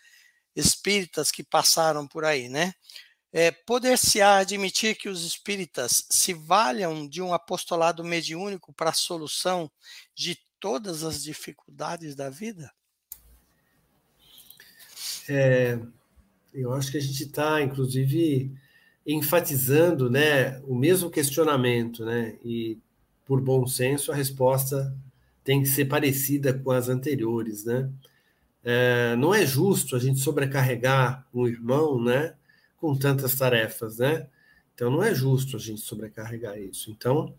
[0.55, 2.73] espíritas que passaram por aí, né?
[3.33, 9.71] É, Poder-se-á admitir que os espíritas se valham de um apostolado mediúnico para a solução
[10.13, 12.71] de todas as dificuldades da vida?
[15.29, 15.79] É,
[16.53, 18.51] eu acho que a gente está, inclusive,
[19.07, 22.35] enfatizando né, o mesmo questionamento, né?
[22.43, 22.77] E,
[23.25, 24.93] por bom senso, a resposta
[25.43, 27.89] tem que ser parecida com as anteriores, né?
[28.63, 32.35] É, não é justo a gente sobrecarregar um irmão, né?
[32.81, 34.25] Com tantas tarefas, né?
[34.73, 36.89] Então não é justo a gente sobrecarregar isso.
[36.89, 37.31] Então,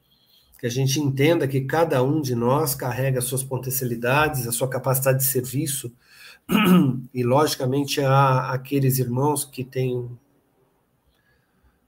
[0.56, 4.70] que a gente entenda que cada um de nós carrega as suas potencialidades, a sua
[4.70, 5.92] capacidade de serviço,
[7.12, 10.08] e logicamente há aqueles irmãos que têm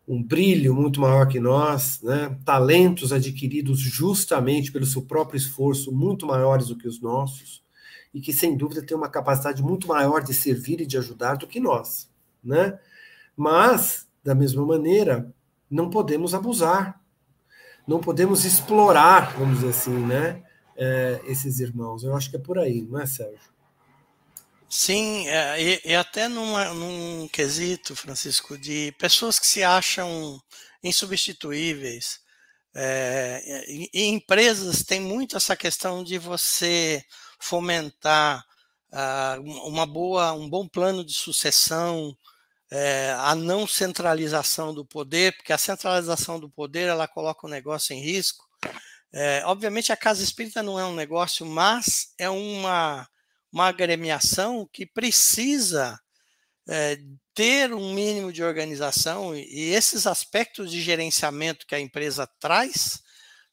[0.07, 2.37] um brilho muito maior que nós, né?
[2.45, 7.63] talentos adquiridos justamente pelo seu próprio esforço, muito maiores do que os nossos,
[8.13, 11.47] e que sem dúvida têm uma capacidade muito maior de servir e de ajudar do
[11.47, 12.11] que nós,
[12.43, 12.79] né?
[13.37, 15.33] Mas, da mesma maneira,
[15.71, 17.01] não podemos abusar,
[17.87, 20.43] não podemos explorar, vamos dizer assim, né,
[20.77, 22.05] é, esses irmãos.
[22.05, 23.53] Eu acho que é por aí, não é, Sérgio?
[24.69, 30.41] Sim, é, e, até numa, num quesito, Francisco, de pessoas que se acham
[30.83, 32.21] insubstituíveis.
[32.75, 37.05] É, e, e empresas têm muito essa questão de você
[37.39, 38.45] fomentar
[38.93, 42.17] uh, uma boa, um bom plano de sucessão,
[42.77, 47.95] é, a não centralização do poder, porque a centralização do poder ela coloca o negócio
[47.95, 48.45] em risco.
[49.13, 53.09] É, obviamente a casa espírita não é um negócio, mas é uma,
[53.53, 55.97] uma agremiação que precisa
[56.69, 56.99] é,
[57.33, 63.01] ter um mínimo de organização e esses aspectos de gerenciamento que a empresa traz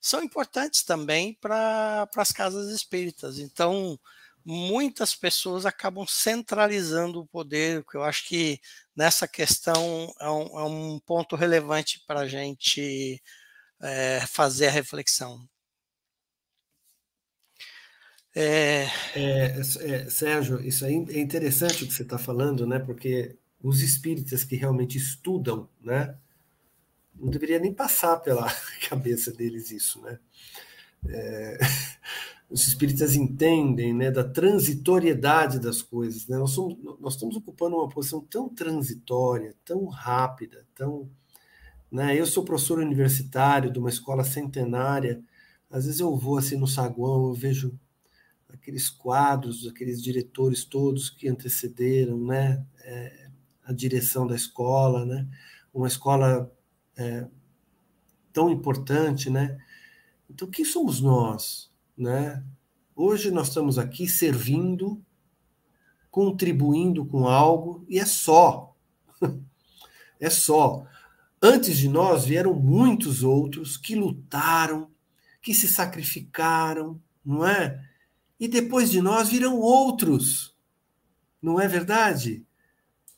[0.01, 3.37] são importantes também para as casas espíritas.
[3.37, 3.99] Então,
[4.45, 8.59] muitas pessoas acabam centralizando o poder, que eu acho que
[8.95, 13.21] nessa questão é um, é um ponto relevante para a gente
[13.81, 15.47] é, fazer a reflexão.
[18.33, 18.85] É...
[19.13, 22.79] É, é, Sérgio, isso é interessante o que você está falando, né?
[22.79, 26.15] Porque os espíritas que realmente estudam, né?
[27.13, 28.51] Não deveria nem passar pela
[28.89, 30.17] cabeça deles isso, né?
[31.07, 31.57] É,
[32.51, 36.37] os espíritas entendem, né, da transitoriedade das coisas, né?
[36.37, 41.09] Nós, somos, nós estamos ocupando uma posição tão transitória, tão rápida, tão,
[41.89, 42.19] né?
[42.19, 45.23] Eu sou professor universitário de uma escola centenária.
[45.69, 47.79] Às vezes eu vou assim no saguão, eu vejo
[48.49, 53.29] aqueles quadros, aqueles diretores todos que antecederam, né, é,
[53.63, 55.25] a direção da escola, né,
[55.73, 56.51] uma escola
[56.97, 57.25] é,
[58.33, 59.57] tão importante, né.
[60.29, 61.70] Então, quem somos nós,
[62.01, 62.43] né?
[62.95, 65.01] Hoje nós estamos aqui servindo,
[66.09, 68.75] contribuindo com algo e é só,
[70.19, 70.85] é só.
[71.41, 74.89] Antes de nós vieram muitos outros que lutaram,
[75.41, 77.87] que se sacrificaram, não é?
[78.41, 80.55] e depois de nós virão outros.
[81.39, 82.43] Não é verdade?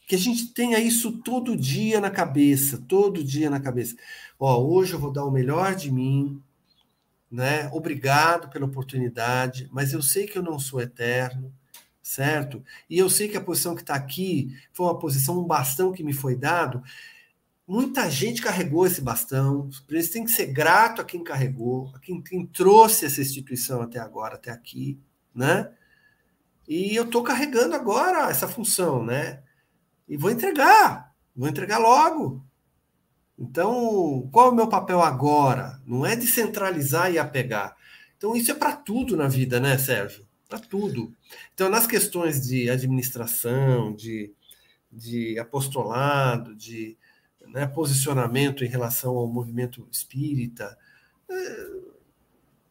[0.06, 3.96] Que a gente tenha isso todo dia na cabeça, todo dia na cabeça.
[4.38, 6.43] Ó, hoje eu vou dar o melhor de mim,
[7.34, 7.67] né?
[7.74, 11.52] Obrigado pela oportunidade, mas eu sei que eu não sou eterno,
[12.00, 12.63] certo?
[12.88, 16.04] E eu sei que a posição que está aqui foi uma posição, um bastão que
[16.04, 16.84] me foi dado.
[17.67, 22.00] Muita gente carregou esse bastão, por isso tem que ser grato a quem carregou, a
[22.00, 25.00] quem, quem trouxe essa instituição até agora, até aqui,
[25.34, 25.72] né?
[26.67, 29.41] E eu estou carregando agora essa função, né?
[30.08, 32.46] E vou entregar, vou entregar logo.
[33.38, 35.82] Então, qual é o meu papel agora?
[35.86, 37.76] Não é descentralizar e apegar.
[38.17, 40.26] Então, isso é para tudo na vida, né, Sérgio?
[40.48, 41.13] Para tudo.
[41.54, 44.32] Então, nas questões de administração, de,
[44.91, 46.98] de apostolado, de
[47.48, 50.78] né, posicionamento em relação ao movimento espírita,
[51.30, 51.67] é,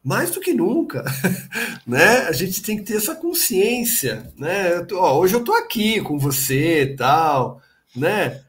[0.02, 1.04] mais do que nunca,
[1.86, 2.18] né?
[2.28, 4.74] A gente tem que ter essa consciência, né?
[4.74, 7.60] Eu tô, ó, hoje eu estou aqui com você, tal,
[7.94, 8.41] né?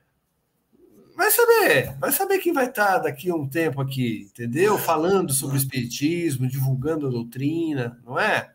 [1.15, 4.78] Vai saber, vai saber quem vai estar tá daqui a um tempo aqui, entendeu?
[4.78, 8.52] Falando sobre o espiritismo, divulgando a doutrina, não é?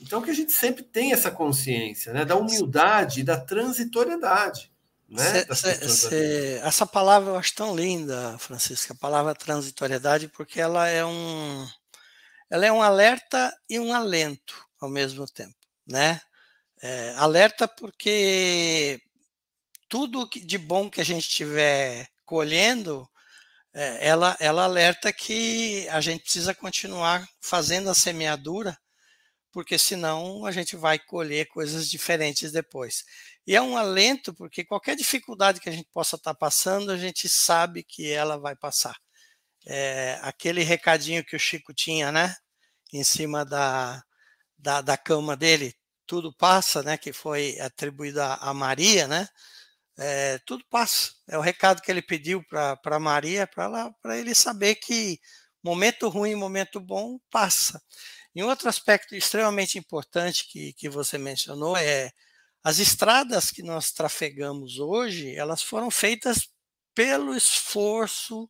[0.00, 2.24] Então que a gente sempre tem essa consciência, né?
[2.24, 4.70] Da humildade e da transitoriedade.
[5.08, 5.44] Né?
[5.54, 11.04] Cê, cê, essa palavra eu acho tão linda, Francisca, a palavra transitoriedade, porque ela é
[11.04, 11.66] um,
[12.50, 15.54] ela é um alerta e um alento ao mesmo tempo,
[15.86, 16.20] né?
[16.82, 19.00] É, alerta porque
[19.88, 23.08] tudo de bom que a gente estiver colhendo,
[23.72, 28.78] é, ela, ela alerta que a gente precisa continuar fazendo a semeadura,
[29.52, 33.04] porque senão a gente vai colher coisas diferentes depois.
[33.46, 37.28] E é um alento porque qualquer dificuldade que a gente possa estar passando, a gente
[37.28, 38.96] sabe que ela vai passar.
[39.66, 42.34] É, aquele recadinho que o Chico tinha, né?
[42.94, 44.02] em cima da,
[44.56, 45.74] da, da cama dele,
[46.06, 46.96] tudo passa, né?
[46.96, 49.26] Que foi atribuído a, a Maria, né?
[49.98, 51.12] É, tudo passa.
[51.28, 55.18] É o recado que ele pediu para Maria, para ele saber que
[55.62, 57.80] momento ruim, momento bom passa.
[58.34, 62.10] E um outro aspecto extremamente importante que, que você mencionou é
[62.62, 66.48] as estradas que nós trafegamos hoje, elas foram feitas
[66.94, 68.48] pelo esforço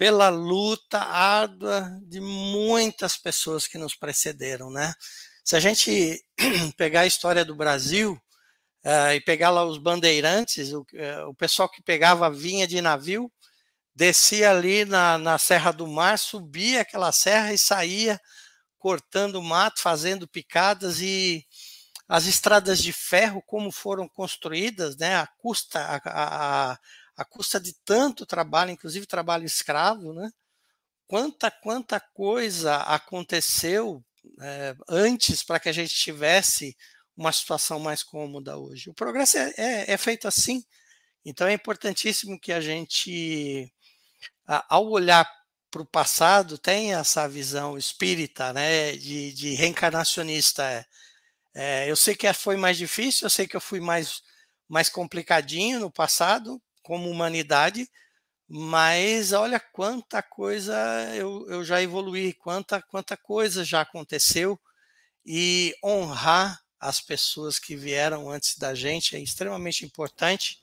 [0.00, 4.94] pela luta árdua de muitas pessoas que nos precederam, né?
[5.44, 6.24] Se a gente
[6.78, 8.18] pegar a história do Brasil
[8.84, 13.30] uh, e pegar lá os bandeirantes, o, uh, o, pessoal que pegava vinha de navio,
[13.94, 18.20] descia ali na, na Serra do Mar, subia aquela serra e saía
[18.78, 21.44] cortando mato, fazendo picadas e
[22.08, 25.16] as estradas de ferro, como foram construídas, né?
[25.16, 26.78] A custa, a, a
[27.20, 30.30] a custa de tanto trabalho, inclusive trabalho escravo, né?
[31.06, 34.02] Quanta, quanta coisa aconteceu
[34.40, 36.74] é, antes para que a gente tivesse
[37.20, 38.88] uma situação mais cômoda hoje.
[38.88, 40.64] O progresso é, é, é feito assim,
[41.22, 43.70] então é importantíssimo que a gente,
[44.46, 45.30] ao olhar
[45.70, 50.62] para o passado, tenha essa visão espírita, né, de, de reencarnacionista.
[50.64, 50.86] É,
[51.54, 54.22] é, eu sei que foi mais difícil, eu sei que eu fui mais,
[54.66, 57.86] mais complicadinho no passado, como humanidade,
[58.48, 60.74] mas olha quanta coisa
[61.14, 64.58] eu, eu já evoluí, quanta, quanta coisa já aconteceu,
[65.24, 70.62] e honrar as pessoas que vieram antes da gente é extremamente importante.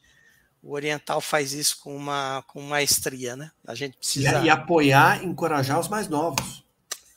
[0.64, 3.52] O oriental faz isso com uma com maestria, né?
[3.66, 6.66] A gente precisa e, e apoiar, encorajar os mais novos.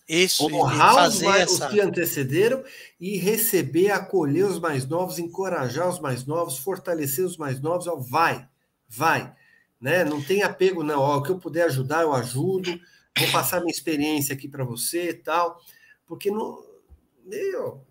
[0.07, 1.67] Isso, honrar os, mais, essa...
[1.67, 2.65] os que antecederam
[2.99, 7.87] e receber, acolher os mais novos, encorajar os mais novos, fortalecer os mais novos.
[7.87, 8.47] Ó, vai,
[8.89, 9.33] vai.
[9.81, 10.05] Né?
[10.05, 10.99] Não tem apego, não.
[11.01, 12.79] Ó, o que eu puder ajudar, eu ajudo.
[13.17, 15.61] Vou passar minha experiência aqui para você e tal.
[16.07, 16.61] Porque não.
[17.25, 17.87] Meu,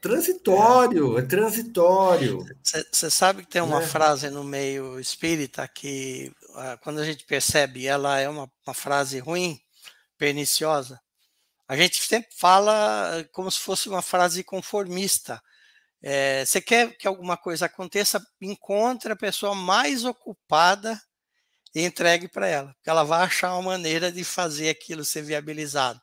[0.00, 2.44] transitório, é, é transitório.
[2.92, 3.86] Você sabe que tem uma né?
[3.86, 6.32] frase no meio espírita que,
[6.82, 9.58] quando a gente percebe, ela é uma, uma frase ruim,
[10.16, 11.00] perniciosa.
[11.66, 15.42] A gente sempre fala como se fosse uma frase conformista.
[16.02, 21.00] É, você quer que alguma coisa aconteça, encontre a pessoa mais ocupada
[21.74, 26.00] e entregue para ela, porque ela vai achar uma maneira de fazer aquilo ser viabilizado.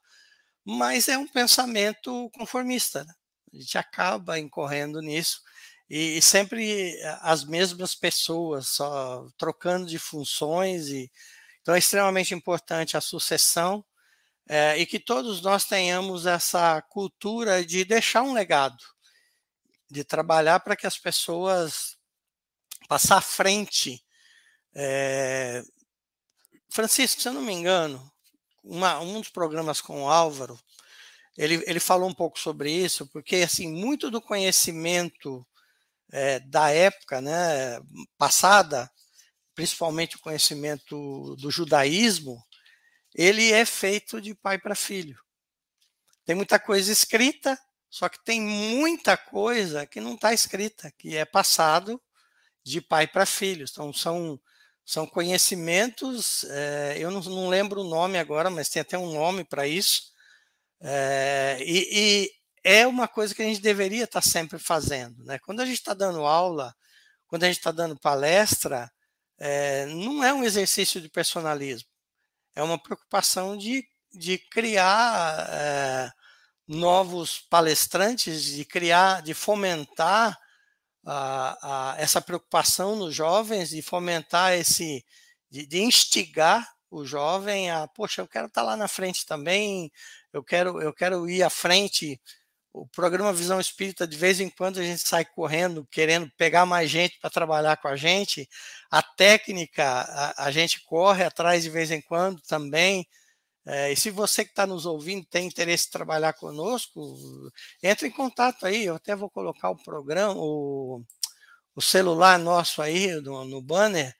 [0.63, 3.03] Mas é um pensamento conformista.
[3.03, 3.13] Né?
[3.55, 5.41] A gente acaba incorrendo nisso
[5.89, 10.87] e, e, sempre as mesmas pessoas, só trocando de funções.
[10.89, 11.11] E,
[11.61, 13.83] então é extremamente importante a sucessão
[14.47, 18.83] é, e que todos nós tenhamos essa cultura de deixar um legado,
[19.89, 21.97] de trabalhar para que as pessoas
[22.87, 24.03] passar à frente.
[24.73, 25.63] É,
[26.69, 28.11] Francisco, se eu não me engano,
[28.63, 30.59] uma, um dos programas com o Álvaro,
[31.37, 35.45] ele, ele falou um pouco sobre isso, porque assim muito do conhecimento
[36.11, 37.79] é, da época, né,
[38.17, 38.89] passada,
[39.53, 42.43] principalmente o conhecimento do judaísmo,
[43.13, 45.17] ele é feito de pai para filho.
[46.25, 47.57] Tem muita coisa escrita,
[47.89, 52.01] só que tem muita coisa que não está escrita, que é passado
[52.63, 53.65] de pai para filho.
[53.69, 54.39] Então, são,
[54.83, 59.45] são conhecimentos, é, eu não, não, lembro o nome agora, mas tem até um nome
[59.45, 60.13] para isso.
[60.81, 62.31] É, e, e,
[62.63, 65.23] é uma coisa que a gente deveria estar sempre fazendo.
[65.23, 65.39] Né?
[65.39, 66.75] Quando a gente está dando aula,
[67.27, 68.91] quando a gente está dando palestra,
[69.39, 71.89] é, não é um exercício de personalismo
[72.55, 76.11] é uma preocupação de, de criar é,
[76.67, 80.39] novos palestrantes, de criar, de fomentar
[81.05, 85.05] a, a, essa preocupação nos jovens, de fomentar esse,
[85.51, 89.91] de, de, instigar o jovem a, poxa, eu quero estar lá na frente também,
[90.35, 92.19] eu quero, eu quero ir à frente
[92.73, 96.91] o programa Visão Espírita, de vez em quando a gente sai correndo, querendo pegar mais
[96.91, 98.49] gente para trabalhar com a gente.
[98.91, 103.07] A técnica, a, a, gente corre atrás de vez em quando também.
[103.65, 107.17] É, e se você que está nos ouvindo tem interesse em trabalhar conosco,
[107.81, 108.85] entre em contato aí.
[108.85, 111.01] Eu até vou colocar o programa, o,
[111.73, 114.13] o celular nosso aí no, no banner,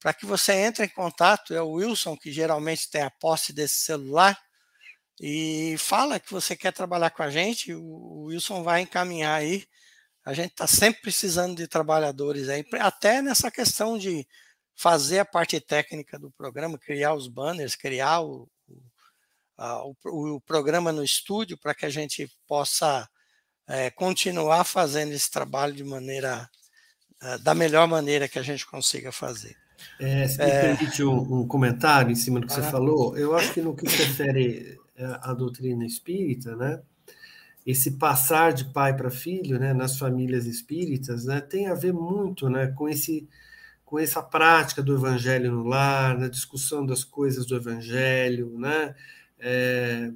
[0.00, 1.54] para que você entre em contato.
[1.54, 4.36] É o Wilson que geralmente tem a posse desse celular
[5.20, 9.66] e fala que você quer trabalhar com a gente, o Wilson vai encaminhar aí.
[10.24, 14.26] A gente está sempre precisando de trabalhadores aí, até nessa questão de
[14.74, 18.48] fazer a parte técnica do programa, criar os banners, criar o,
[19.58, 19.94] a, o,
[20.36, 23.06] o programa no estúdio para que a gente possa
[23.68, 26.48] é, continuar fazendo esse trabalho de maneira
[27.22, 29.54] é, da melhor maneira que a gente consiga fazer.
[29.98, 30.60] É, se me é...
[30.60, 32.56] permite um, um, comentário em cima do que ah.
[32.56, 36.80] você falou, eu acho que no que se refere a doutrina espírita, né?
[37.66, 42.48] Esse passar de pai para filho, né, nas famílias espíritas, né, tem a ver muito,
[42.48, 43.28] né, com esse
[43.90, 48.94] com essa prática do evangelho no lar, na discussão das coisas do evangelho, né?
[49.36, 50.12] É,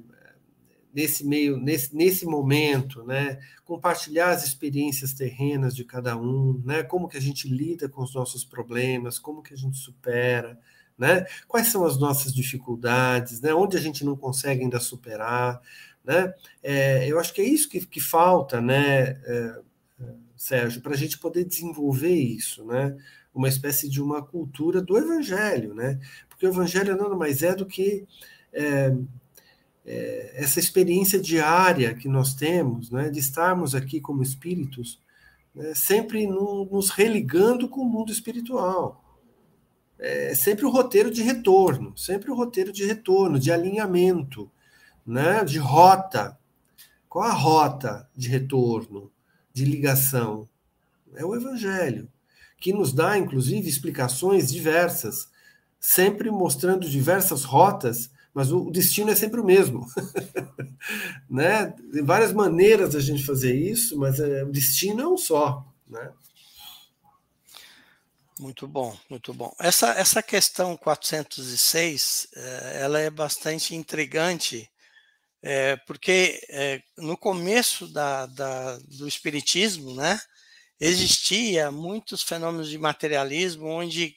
[0.93, 3.37] nesse meio, nesse, nesse momento, né?
[3.65, 6.83] Compartilhar as experiências terrenas de cada um, né?
[6.83, 10.57] Como que a gente lida com os nossos problemas, como que a gente supera,
[10.97, 11.25] né?
[11.47, 13.53] Quais são as nossas dificuldades, né?
[13.53, 15.61] Onde a gente não consegue ainda superar,
[16.03, 16.33] né?
[16.63, 19.59] É, eu acho que é isso que, que falta, né, é,
[20.35, 22.95] Sérgio, para a gente poder desenvolver isso, né?
[23.33, 25.99] Uma espécie de uma cultura do evangelho, né?
[26.29, 28.05] Porque o evangelho nada mais é do que
[28.53, 28.95] é,
[29.85, 33.09] é, essa experiência diária que nós temos, né?
[33.09, 35.01] De estarmos aqui como espíritos,
[35.53, 39.04] né, sempre no, nos religando com o mundo espiritual
[39.97, 44.51] é sempre o roteiro de retorno, sempre o roteiro de retorno, de alinhamento,
[45.05, 45.43] né?
[45.43, 46.37] de rota.
[47.07, 49.11] Qual a rota de retorno,
[49.53, 50.47] de ligação?
[51.15, 52.09] É o Evangelho,
[52.59, 55.29] que nos dá, inclusive, explicações diversas,
[55.79, 59.87] sempre mostrando diversas rotas, mas o destino é sempre o mesmo.
[61.29, 61.73] né?
[61.93, 65.65] Tem várias maneiras da gente fazer isso, mas é, o destino é um só.
[65.87, 66.11] Né?
[68.39, 69.53] Muito bom, muito bom.
[69.59, 74.69] Essa, essa questão 406, eh, ela é bastante intrigante,
[75.43, 80.19] é, porque é, no começo da, da, do Espiritismo, né,
[80.79, 84.15] existia muitos fenômenos de materialismo onde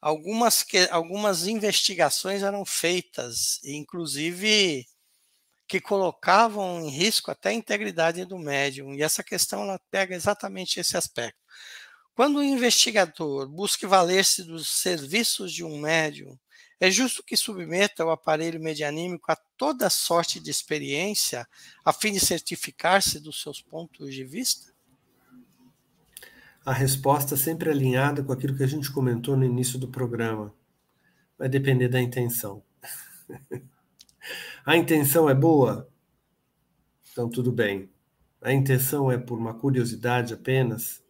[0.00, 4.86] algumas, que, algumas investigações eram feitas, inclusive
[5.68, 8.94] que colocavam em risco até a integridade do médium.
[8.94, 11.38] E essa questão ela pega exatamente esse aspecto.
[12.14, 16.38] Quando o investigador busca valer-se dos serviços de um médium,
[16.78, 21.46] é justo que submeta o aparelho medianímico a toda sorte de experiência,
[21.84, 24.72] a fim de certificar-se dos seus pontos de vista?
[26.64, 30.54] A resposta sempre alinhada com aquilo que a gente comentou no início do programa.
[31.36, 32.62] Vai depender da intenção.
[34.64, 35.88] a intenção é boa?
[37.10, 37.90] Então, tudo bem.
[38.40, 41.03] A intenção é por uma curiosidade apenas,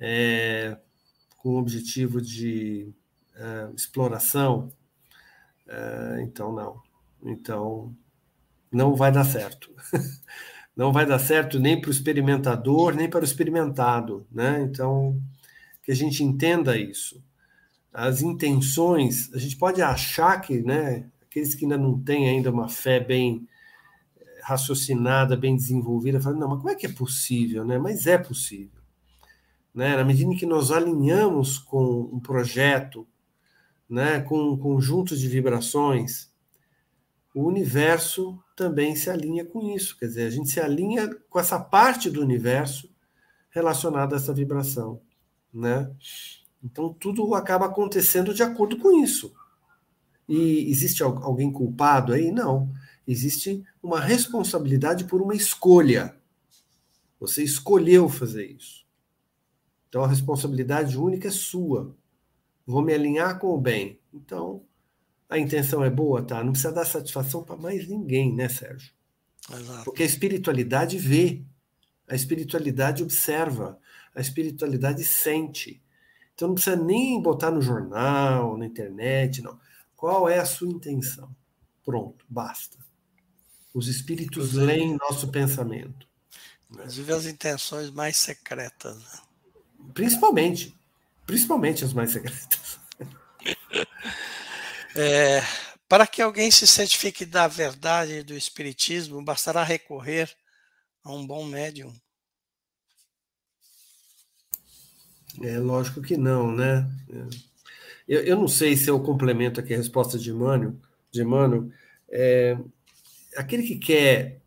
[0.00, 0.78] é,
[1.36, 2.92] com o objetivo de
[3.36, 4.72] é, exploração,
[5.68, 6.82] é, então não.
[7.22, 7.94] Então,
[8.72, 9.70] não vai dar certo.
[10.74, 14.26] não vai dar certo nem para o experimentador, nem para o experimentado.
[14.32, 14.62] Né?
[14.62, 15.20] Então,
[15.82, 17.22] que a gente entenda isso.
[17.92, 22.68] As intenções, a gente pode achar que né, aqueles que ainda não têm ainda uma
[22.68, 23.46] fé bem
[24.16, 27.64] eh, raciocinada, bem desenvolvida, falam, não, mas como é que é possível?
[27.64, 27.78] Né?
[27.78, 28.79] Mas é possível.
[29.74, 29.96] Né?
[29.96, 33.06] Na medida em que nós alinhamos com um projeto,
[33.88, 36.30] né, com um conjunto de vibrações,
[37.34, 39.96] o universo também se alinha com isso.
[39.98, 42.90] Quer dizer, a gente se alinha com essa parte do universo
[43.50, 45.00] relacionada a essa vibração.
[45.52, 45.90] Né?
[46.62, 49.32] Então, tudo acaba acontecendo de acordo com isso.
[50.28, 52.30] E existe alguém culpado aí?
[52.30, 52.72] Não.
[53.06, 56.14] Existe uma responsabilidade por uma escolha.
[57.18, 58.79] Você escolheu fazer isso.
[59.90, 61.94] Então a responsabilidade única é sua.
[62.64, 64.00] Vou me alinhar com o bem.
[64.14, 64.64] Então,
[65.28, 66.42] a intenção é boa, tá?
[66.42, 68.92] Não precisa dar satisfação para mais ninguém, né, Sérgio?
[69.52, 69.84] Exato.
[69.84, 71.42] Porque a espiritualidade vê,
[72.08, 73.78] a espiritualidade observa,
[74.14, 75.82] a espiritualidade sente.
[76.34, 79.58] Então não precisa nem botar no jornal, na internet, não.
[79.96, 81.34] Qual é a sua intenção?
[81.84, 82.78] Pronto, basta.
[83.74, 86.08] Os espíritos leem nosso pensamento.
[86.70, 88.96] Inclusive as intenções mais secretas.
[88.96, 89.29] Né?
[89.94, 90.74] Principalmente.
[91.26, 92.80] Principalmente as mais secretas.
[94.96, 95.40] É,
[95.88, 100.28] para que alguém se certifique da verdade do Espiritismo, bastará recorrer
[101.04, 101.94] a um bom médium.
[105.42, 106.90] É lógico que não, né?
[107.08, 107.50] É.
[108.08, 110.74] Eu, eu não sei se eu complemento aqui a resposta de Emmanuel.
[111.12, 111.70] De Emmanuel
[112.10, 112.58] é,
[113.36, 114.40] aquele que quer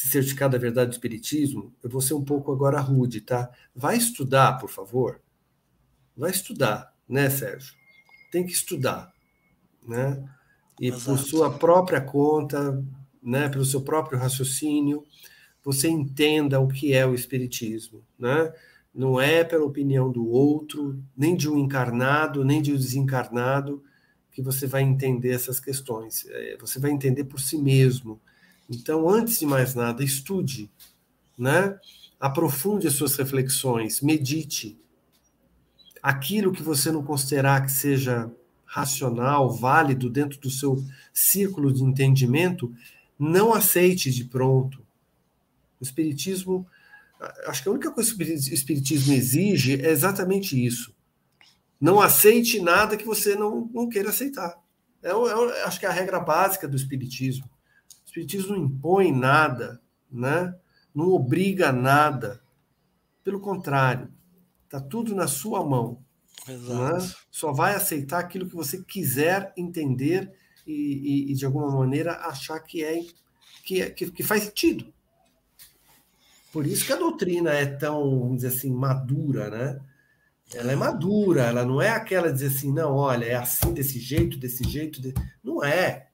[0.00, 3.50] se certificar da verdade do Espiritismo, eu vou ser um pouco agora rude, tá?
[3.74, 5.20] Vai estudar, por favor.
[6.16, 7.74] Vai estudar, né, Sérgio?
[8.32, 9.12] Tem que estudar,
[9.86, 10.22] né?
[10.80, 11.04] E Exato.
[11.04, 12.82] por sua própria conta,
[13.22, 15.04] né, pelo seu próprio raciocínio,
[15.62, 18.52] você entenda o que é o Espiritismo, né?
[18.94, 23.82] não é pela opinião do outro, nem de um encarnado, nem de um desencarnado,
[24.32, 26.26] que você vai entender essas questões.
[26.28, 28.20] É, você vai entender por si mesmo.
[28.70, 30.70] Então, antes de mais nada, estude,
[31.36, 31.76] né?
[32.20, 34.78] aprofunde as suas reflexões, medite.
[36.02, 38.30] Aquilo que você não considerar que seja
[38.64, 42.72] racional, válido dentro do seu círculo de entendimento,
[43.18, 44.86] não aceite de pronto.
[45.80, 46.66] O Espiritismo
[47.46, 50.94] acho que a única coisa que o Espiritismo exige é exatamente isso.
[51.80, 54.58] Não aceite nada que você não, não queira aceitar.
[55.02, 57.48] É, é, acho que é a regra básica do Espiritismo.
[58.10, 59.80] O Espiritismo não impõe nada,
[60.10, 60.52] né?
[60.92, 62.42] não obriga nada.
[63.22, 64.12] Pelo contrário,
[64.64, 66.02] está tudo na sua mão.
[66.48, 67.12] Né?
[67.30, 70.32] Só vai aceitar aquilo que você quiser entender
[70.66, 73.00] e, e, e de alguma maneira achar que é
[73.64, 74.92] que, é, que, que faz sentido.
[76.52, 79.80] Por isso que a doutrina é tão, vamos dizer assim, madura, né?
[80.52, 84.36] Ela é madura, ela não é aquela dizer assim, não, olha, é assim, desse jeito,
[84.36, 85.00] desse jeito.
[85.00, 85.14] De...
[85.44, 86.09] Não é.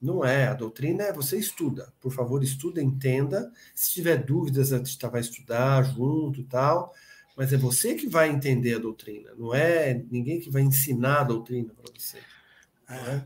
[0.00, 0.48] Não é.
[0.48, 1.92] A doutrina é você estuda.
[2.00, 3.52] Por favor, estuda, entenda.
[3.74, 6.94] Se tiver dúvidas, a gente vai estudar junto e tal.
[7.36, 11.24] Mas é você que vai entender a doutrina, não é ninguém que vai ensinar a
[11.24, 12.18] doutrina para você.
[12.88, 13.22] É.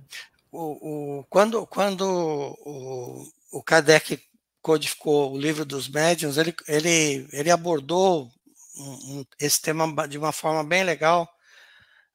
[0.53, 4.23] O, o, quando quando o, o Kardec
[4.63, 8.31] codificou o livro dos médiuns, ele, ele, ele abordou
[8.79, 11.29] um, um, esse tema de uma forma bem legal,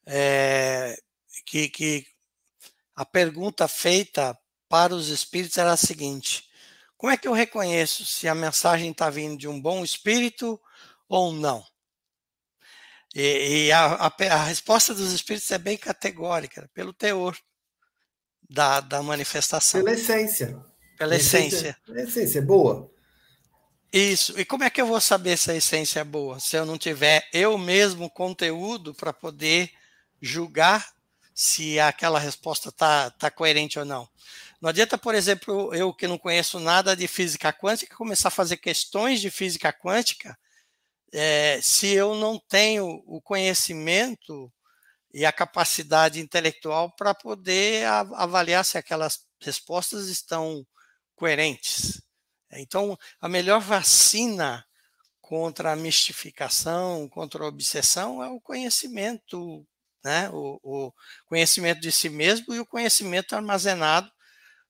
[0.05, 0.97] é,
[1.45, 2.05] que, que
[2.95, 4.37] a pergunta feita
[4.69, 6.47] para os espíritos era a seguinte:
[6.95, 10.59] como é que eu reconheço se a mensagem está vindo de um bom espírito
[11.09, 11.65] ou não?
[13.15, 17.35] E, e a, a, a, resposta dos espíritos é bem categórica, pelo teor
[18.47, 19.83] da, da manifestação.
[19.83, 20.63] Pela essência.
[20.97, 21.77] Pela essência.
[21.89, 22.91] A essência é boa.
[23.91, 24.39] Isso.
[24.39, 26.39] E como é que eu vou saber se a essência é boa?
[26.39, 29.71] Se eu não tiver eu mesmo conteúdo para poder
[30.21, 30.85] julgar
[31.33, 34.07] se aquela resposta está tá coerente ou não.
[34.61, 38.57] Não adianta, por exemplo, eu que não conheço nada de física quântica começar a fazer
[38.57, 40.37] questões de física quântica
[41.13, 44.51] é, se eu não tenho o conhecimento
[45.13, 50.65] e a capacidade intelectual para poder avaliar se aquelas respostas estão
[51.15, 52.01] coerentes.
[52.51, 54.65] Então, a melhor vacina
[55.21, 59.65] contra a mistificação, contra a obsessão, é o conhecimento,
[60.03, 60.29] né?
[60.31, 60.93] o, o
[61.25, 64.11] conhecimento de si mesmo e o conhecimento armazenado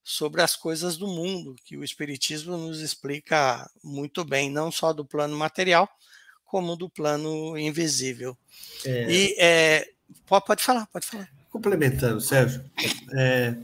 [0.02, 5.04] sobre as coisas do mundo, que o Espiritismo nos explica muito bem, não só do
[5.04, 5.88] plano material,
[6.44, 8.36] como do plano invisível.
[8.84, 9.10] É...
[9.10, 9.88] E é,
[10.26, 11.28] pode, pode falar, pode falar.
[11.50, 12.64] Complementando, Sérgio,
[13.12, 13.56] é,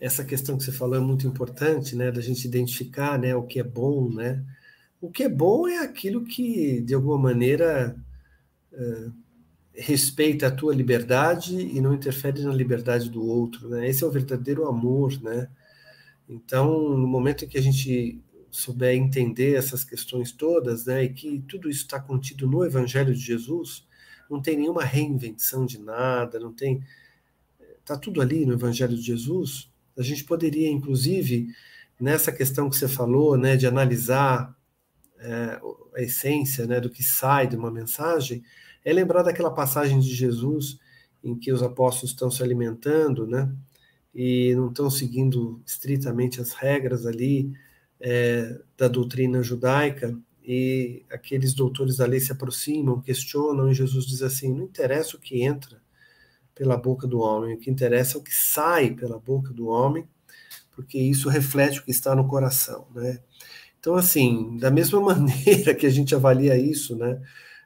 [0.00, 3.58] essa questão que você falou é muito importante, né, da gente identificar, né, o que
[3.60, 4.42] é bom, né.
[5.00, 7.96] O que é bom é aquilo que, de alguma maneira,
[8.72, 9.08] é,
[9.72, 13.88] respeita a tua liberdade e não interfere na liberdade do outro, né.
[13.88, 15.48] Esse é o verdadeiro amor, né.
[16.28, 21.44] Então, no momento em que a gente souber entender essas questões todas, né, e que
[21.48, 23.86] tudo isso está contido no Evangelho de Jesus,
[24.28, 26.82] não tem nenhuma reinvenção de nada, não tem.
[27.80, 29.70] Está tudo ali no Evangelho de Jesus.
[29.96, 31.48] A gente poderia, inclusive,
[31.98, 34.54] nessa questão que você falou, né, de analisar
[35.18, 35.60] é,
[35.96, 38.42] a essência né, do que sai de uma mensagem,
[38.84, 40.78] é lembrar daquela passagem de Jesus
[41.24, 43.50] em que os apóstolos estão se alimentando, né,
[44.14, 47.52] e não estão seguindo estritamente as regras ali
[48.00, 54.22] é, da doutrina judaica, e aqueles doutores da lei se aproximam, questionam, e Jesus diz
[54.22, 55.80] assim: não interessa o que entra
[56.54, 60.08] pela boca do homem, o que interessa é o que sai pela boca do homem,
[60.72, 63.20] porque isso reflete o que está no coração, né?
[63.78, 67.20] Então, assim, da mesma maneira que a gente avalia isso, né,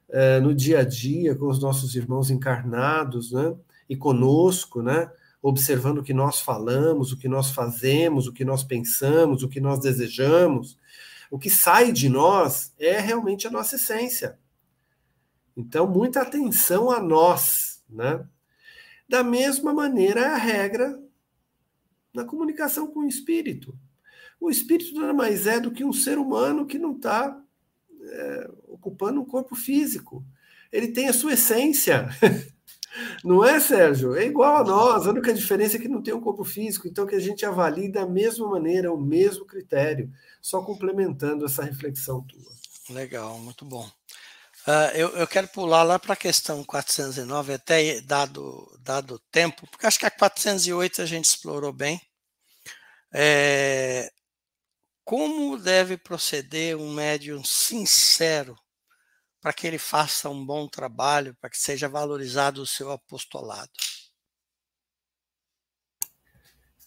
[0.09, 3.55] é, no dia a dia, com os nossos irmãos encarnados, né,
[3.89, 5.11] e conosco, né,
[5.43, 9.61] observando o que nós falamos, o que nós fazemos, o que nós pensamos, o que
[9.61, 10.79] nós desejamos.
[11.31, 14.39] O que sai de nós é realmente a nossa essência.
[15.57, 18.25] Então, muita atenção a nós, né?
[19.09, 21.03] Da mesma maneira é a regra
[22.15, 23.77] na comunicação com o espírito.
[24.41, 27.41] O espírito nada mais é do que um ser humano que não está
[28.01, 30.25] é, ocupando um corpo físico.
[30.71, 32.09] Ele tem a sua essência.
[33.25, 34.15] Não é, Sérgio?
[34.15, 35.07] É igual a nós.
[35.07, 37.91] A única diferença é que não tem um corpo físico, então que a gente avalie
[37.91, 42.53] da mesma maneira, o mesmo critério, só complementando essa reflexão tua.
[42.91, 43.89] Legal, muito bom.
[44.67, 49.87] Uh, eu, eu, quero pular lá para a questão 409, até dado, dado tempo, porque
[49.87, 52.01] acho que a 408 a gente explorou bem.
[53.13, 54.11] É,
[55.05, 58.57] como deve proceder um médium sincero
[59.43, 63.73] para que ele faça um bom trabalho, para que seja valorizado o seu apostolado.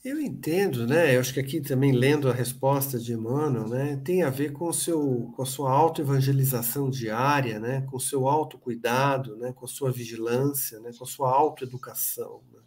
[0.02, 1.16] Eu entendo, né?
[1.16, 4.72] Eu acho que aqui também lendo a resposta de Emmanuel, né, tem a ver com
[4.72, 9.92] seu, com a sua autoevangelização diária, né, com o seu autocuidado, né, com a sua
[9.92, 12.60] vigilância, né, com a sua autoeducação, né,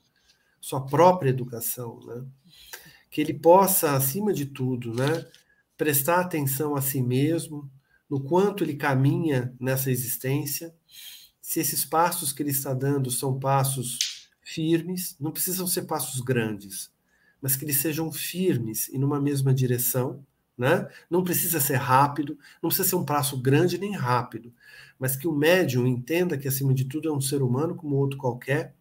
[0.61, 2.27] sua própria educação, né,
[3.09, 5.25] que ele possa, acima de tudo, né,
[5.77, 7.71] prestar atenção a si mesmo,
[8.11, 10.75] no quanto ele caminha nessa existência,
[11.41, 16.91] se esses passos que ele está dando são passos firmes, não precisam ser passos grandes,
[17.41, 20.25] mas que eles sejam firmes e numa mesma direção,
[20.57, 20.89] né?
[21.09, 24.53] Não precisa ser rápido, não precisa ser um passo grande nem rápido,
[24.99, 28.19] mas que o médium entenda que acima de tudo é um ser humano como outro
[28.19, 28.75] qualquer,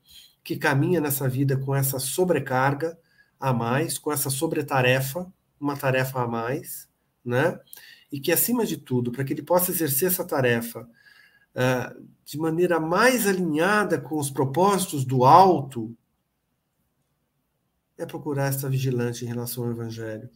[0.43, 2.97] que caminha nessa vida com essa sobrecarga
[3.39, 6.87] a mais, com essa sobretarefa, uma tarefa a mais,
[7.23, 7.59] né?
[8.11, 10.89] E que, acima de tudo, para que ele possa exercer essa tarefa
[11.55, 15.95] uh, de maneira mais alinhada com os propósitos do alto,
[17.97, 20.29] é procurar estar vigilante em relação ao Evangelho.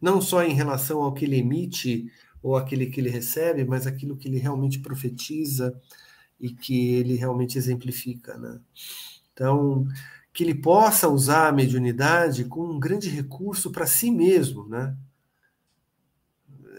[0.00, 2.10] Não só em relação ao que ele emite
[2.42, 5.80] ou aquele que ele recebe, mas aquilo que ele realmente profetiza
[6.38, 8.36] e que ele realmente exemplifica.
[8.36, 8.60] Né?
[9.32, 9.86] Então,
[10.32, 14.94] que ele possa usar a mediunidade como um grande recurso para si mesmo, né?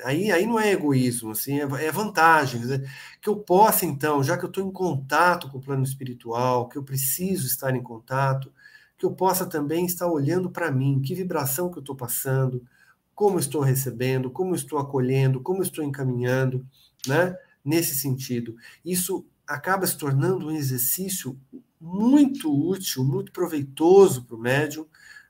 [0.04, 2.62] Aí, aí não é egoísmo, assim, é, é vantagem.
[2.62, 2.90] Dizer,
[3.22, 6.78] que eu possa, então, já que eu estou em contato com o plano espiritual, que
[6.78, 8.52] eu preciso estar em contato,
[8.98, 12.66] que eu possa também estar olhando para mim, que vibração que eu estou passando,
[13.14, 16.66] como estou recebendo, como estou acolhendo, como estou encaminhando,
[17.08, 17.36] né?
[17.64, 18.56] Nesse sentido.
[18.86, 21.40] Isso acaba se tornando um exercício
[21.80, 24.86] muito útil, muito proveitoso para o médium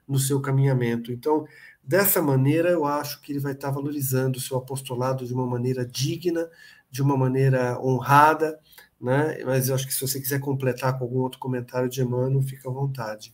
[0.07, 1.11] no seu caminhamento.
[1.11, 1.45] Então,
[1.87, 5.85] Dessa maneira, eu acho que ele vai estar valorizando o seu apostolado de uma maneira
[5.85, 6.49] digna,
[6.91, 8.59] de uma maneira honrada,
[8.99, 9.41] né?
[9.45, 12.67] Mas eu acho que se você quiser completar com algum outro comentário de Emmanuel, fica
[12.69, 13.33] à vontade.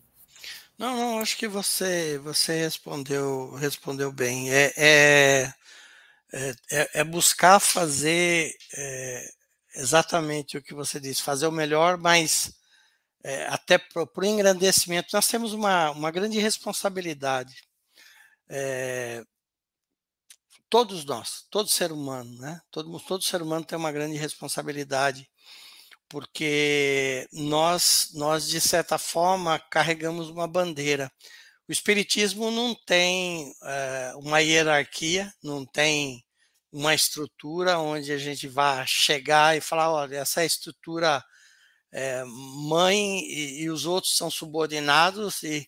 [0.78, 4.52] Não, não, acho que você você respondeu respondeu bem.
[4.52, 5.54] É, é,
[6.72, 9.30] é, é buscar fazer é,
[9.76, 12.54] exatamente o que você disse, fazer o melhor, mas
[13.24, 17.73] é, até para o engrandecimento, nós temos uma, uma grande responsabilidade.
[18.50, 19.24] É,
[20.70, 22.60] todos nós, todo ser humano, né?
[22.72, 25.30] Todo, todo ser humano tem uma grande responsabilidade,
[26.10, 31.12] porque nós, nós de certa forma, carregamos uma bandeira.
[31.68, 36.24] O Espiritismo não tem é, uma hierarquia, não tem
[36.72, 41.24] uma estrutura onde a gente vai chegar e falar: olha, essa é estrutura
[41.92, 42.24] é,
[42.68, 45.68] mãe e, e, os outros são subordinados, e,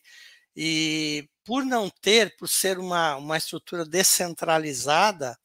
[0.56, 5.38] e por não ter, por ser uma, uma estrutura descentralizada,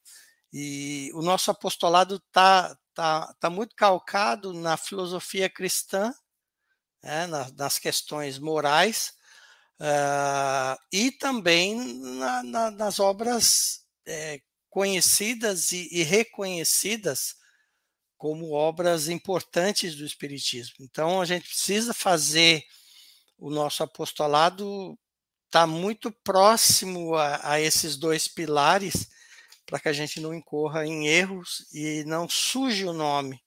[0.52, 6.12] e o nosso apostolado está tá, tá muito calcado na filosofia cristã,
[7.02, 9.12] né, nas, nas questões morais,
[9.80, 11.76] uh, e também
[12.18, 17.34] na, na, nas obras é, conhecidas e, e reconhecidas
[18.16, 20.76] como obras importantes do Espiritismo.
[20.80, 22.62] Então, a gente precisa fazer
[23.36, 24.96] o nosso apostolado
[25.52, 29.06] está muito próximo a, a, esses dois pilares
[29.66, 33.38] para que a gente não incorra em erros e não suje o nome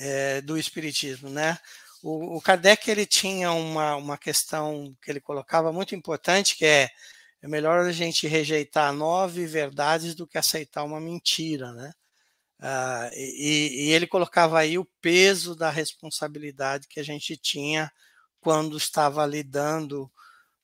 [0.00, 1.58] é, do espiritismo, né?
[2.02, 6.90] O, o, Kardec ele tinha uma, uma questão que ele colocava muito importante que é
[7.42, 11.92] é melhor a gente rejeitar nove verdades do que aceitar uma mentira, né?
[12.60, 17.90] Ah, e, e ele colocava aí o peso da responsabilidade que a gente tinha
[18.40, 20.10] quando estava lidando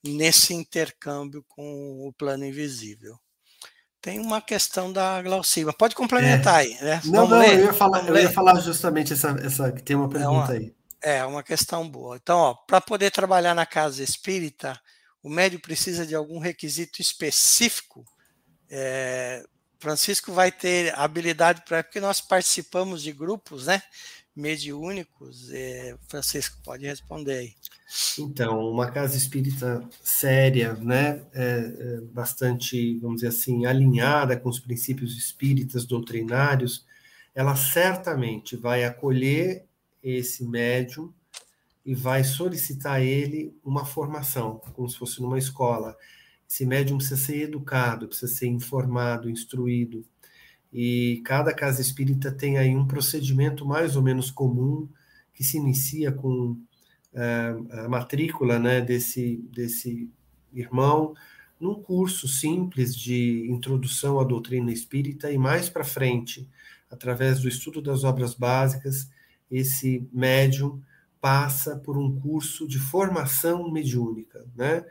[0.09, 3.19] nesse intercâmbio com o plano invisível.
[4.01, 5.73] Tem uma questão da Glaucima.
[5.73, 6.59] Pode complementar é.
[6.59, 7.01] aí, né?
[7.05, 7.59] Não, Vamos não, ler?
[7.59, 10.53] eu ia falar, eu ia falar justamente essa, essa que tem uma pergunta é uma,
[10.53, 10.75] aí.
[11.03, 12.17] É, uma questão boa.
[12.17, 14.81] Então, para poder trabalhar na casa espírita,
[15.23, 18.05] o médio precisa de algum requisito específico.
[18.71, 19.45] É,
[19.81, 23.83] Francisco vai ter habilidade para, porque nós participamos de grupos, né?
[24.35, 25.51] Mediúnicos.
[25.51, 27.55] É, Francisco, pode responder aí.
[28.19, 34.61] Então, uma casa espírita séria, né, é, é bastante, vamos dizer assim, alinhada com os
[34.61, 36.87] princípios espíritas doutrinários,
[37.35, 39.65] ela certamente vai acolher
[40.03, 41.13] esse médium
[41.85, 45.97] e vai solicitar a ele uma formação, como se fosse numa escola.
[46.49, 50.05] Esse médium precisa ser educado, precisa ser informado, instruído.
[50.71, 54.87] E cada casa espírita tem aí um procedimento mais ou menos comum
[55.33, 56.59] que se inicia com
[57.15, 60.11] a matrícula né, desse, desse
[60.53, 61.15] irmão
[61.61, 66.49] num curso simples de introdução à doutrina espírita e mais para frente,
[66.91, 69.11] através do estudo das obras básicas,
[69.51, 70.81] esse médium
[71.21, 74.85] passa por um curso de formação mediúnica, né?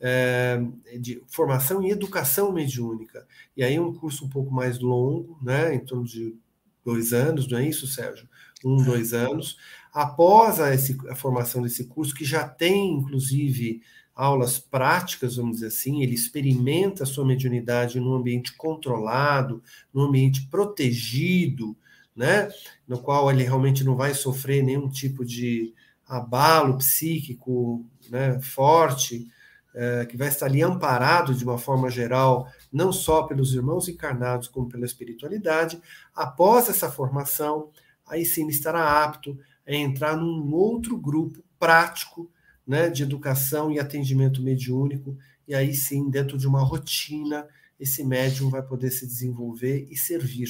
[0.00, 0.60] É,
[0.98, 3.26] de formação e educação mediúnica.
[3.56, 5.74] E aí um curso um pouco mais longo, né?
[5.74, 6.36] Em torno de
[6.84, 8.28] dois anos, não é isso, Sérgio?
[8.64, 9.58] Um, dois anos,
[9.94, 13.80] Após a, esse, a formação desse curso, que já tem, inclusive,
[14.12, 20.48] aulas práticas, vamos dizer assim, ele experimenta a sua mediunidade num ambiente controlado, num ambiente
[20.48, 21.76] protegido,
[22.14, 22.48] né?
[22.88, 25.72] no qual ele realmente não vai sofrer nenhum tipo de
[26.08, 29.28] abalo psíquico né, forte,
[29.76, 34.48] é, que vai estar ali amparado de uma forma geral, não só pelos irmãos encarnados,
[34.48, 35.80] como pela espiritualidade.
[36.14, 37.70] Após essa formação,
[38.08, 42.30] aí sim ele estará apto é entrar num outro grupo prático
[42.66, 47.46] né, de educação e atendimento mediúnico, e aí sim, dentro de uma rotina,
[47.78, 50.48] esse médium vai poder se desenvolver e servir,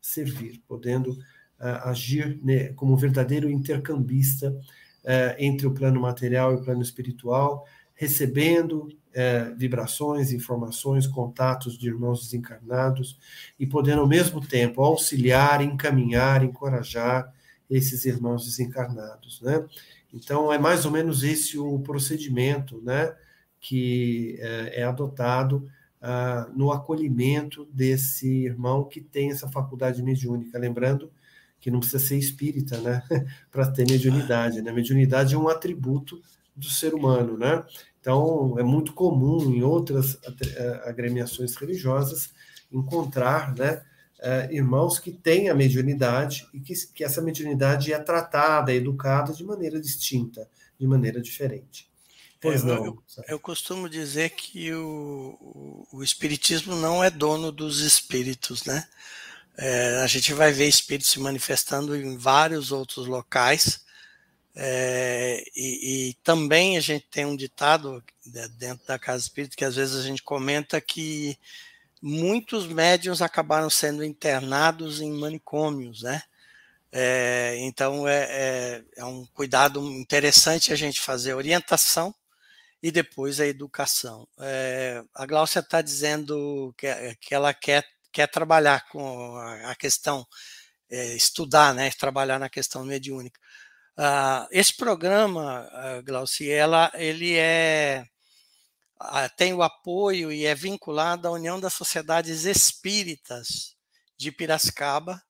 [0.00, 6.62] servir, podendo uh, agir né, como verdadeiro intercambista uh, entre o plano material e o
[6.62, 13.18] plano espiritual, recebendo uh, vibrações, informações, contatos de irmãos desencarnados
[13.58, 17.32] e podendo ao mesmo tempo auxiliar, encaminhar, encorajar
[17.70, 19.64] esses irmãos desencarnados, né?
[20.12, 23.14] Então é mais ou menos esse o procedimento, né,
[23.60, 25.68] que é, é adotado
[26.00, 31.10] ah, no acolhimento desse irmão que tem essa faculdade mediúnica, lembrando
[31.60, 33.02] que não precisa ser espírita, né,
[33.50, 34.70] para ter mediunidade, né?
[34.72, 36.22] Mediunidade é um atributo
[36.54, 37.64] do ser humano, né?
[38.00, 42.32] Então é muito comum em outras eh, agremiações religiosas
[42.70, 43.82] encontrar, né,
[44.18, 49.44] uh, irmãos que têm a mediunidade e que, que essa mediunidade é tratada, educada de
[49.44, 50.48] maneira distinta,
[50.78, 51.88] de maneira diferente.
[52.40, 52.84] Pois não.
[52.84, 58.86] Eu, eu, costumo dizer que o, o, o, Espiritismo não é dono dos espíritos, né?
[59.56, 63.80] É, a gente vai ver espíritos se manifestando em vários outros locais,
[64.60, 69.64] É, e, e, também a gente tem um ditado né, dentro da Casa Espírita que
[69.64, 71.38] às vezes a gente comenta que
[72.02, 76.22] muitos médiums acabaram sendo internados em manicômios, né?
[76.90, 82.14] É, então é, é, é, um cuidado interessante a gente fazer a orientação
[82.82, 84.26] e depois a educação.
[84.40, 86.88] É, a Glaucia está dizendo que,
[87.20, 90.26] que ela quer, quer trabalhar com a, questão,
[90.90, 93.40] é, estudar, né, trabalhar na questão mediúnica.
[93.98, 98.04] Uh, esse programa, uh, Glaucia, ela, ele é
[99.36, 103.76] tem o apoio e é vinculado à União das Sociedades Espíritas
[104.16, 105.22] de Piracicaba,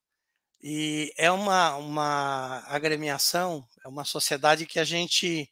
[0.61, 5.49] e é uma, uma agremiação, é uma sociedade que a gente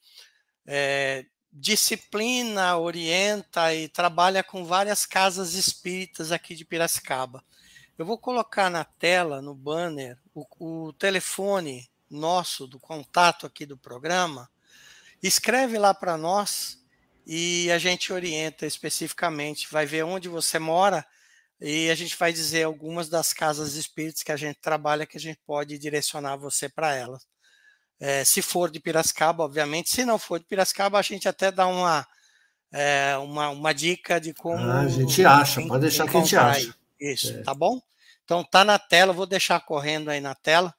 [0.65, 7.43] é, disciplina, orienta e trabalha com várias casas espíritas aqui de Piracicaba.
[7.97, 13.77] Eu vou colocar na tela, no banner, o, o telefone nosso, do contato aqui do
[13.77, 14.49] programa,
[15.23, 16.77] escreve lá para nós
[17.29, 21.05] e a gente orienta especificamente, vai ver onde você mora
[21.59, 25.19] e a gente vai dizer algumas das casas espíritas que a gente trabalha que a
[25.19, 27.27] gente pode direcionar você para elas.
[27.99, 31.67] É, se for de Piracicaba, obviamente, se não for de Piracicaba, a gente até dá
[31.67, 32.07] uma,
[32.71, 34.63] é, uma, uma dica de como.
[34.63, 36.73] Ah, a gente acha, pode deixar que a gente acha.
[36.97, 37.41] Isso, é.
[37.41, 37.81] tá bom?
[38.23, 40.73] Então tá na tela, vou deixar correndo aí na tela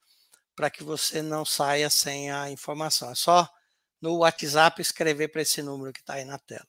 [0.57, 3.11] para que você não saia sem a informação.
[3.11, 3.47] É só
[4.01, 6.67] no WhatsApp escrever para esse número que está aí na tela.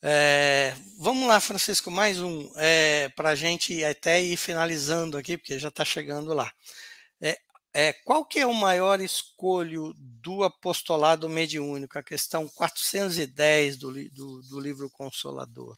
[0.00, 5.58] É, vamos lá, Francisco, mais um, é, para a gente até ir finalizando aqui, porque
[5.58, 6.52] já está chegando lá.
[7.20, 7.36] É,
[7.74, 11.98] é, qual que é o maior escolho do apostolado mediúnico?
[11.98, 15.76] A questão 410 do, do, do livro Consolador.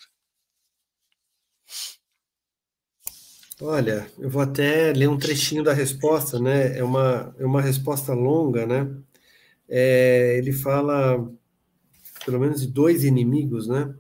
[3.63, 6.79] Olha, eu vou até ler um trechinho da resposta, né?
[6.79, 8.87] É uma, é uma resposta longa, né?
[9.71, 11.31] É, ele fala,
[12.27, 13.95] pelo menos, de dois inimigos, né?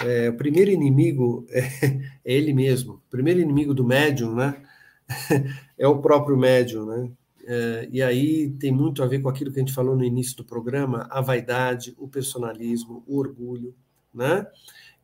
[0.00, 2.94] É, o primeiro inimigo é, é, ele mesmo.
[2.94, 4.62] O primeiro inimigo do médium, né?
[5.76, 7.10] é o próprio médium, né?
[7.44, 10.36] É, e aí tem muito a ver com aquilo que a gente falou no início
[10.36, 13.74] do programa, a vaidade, o personalismo, o orgulho,
[14.14, 14.46] né?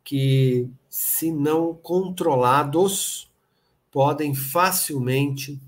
[0.02, 3.30] Que se não controlados,
[3.90, 5.60] podem facilmente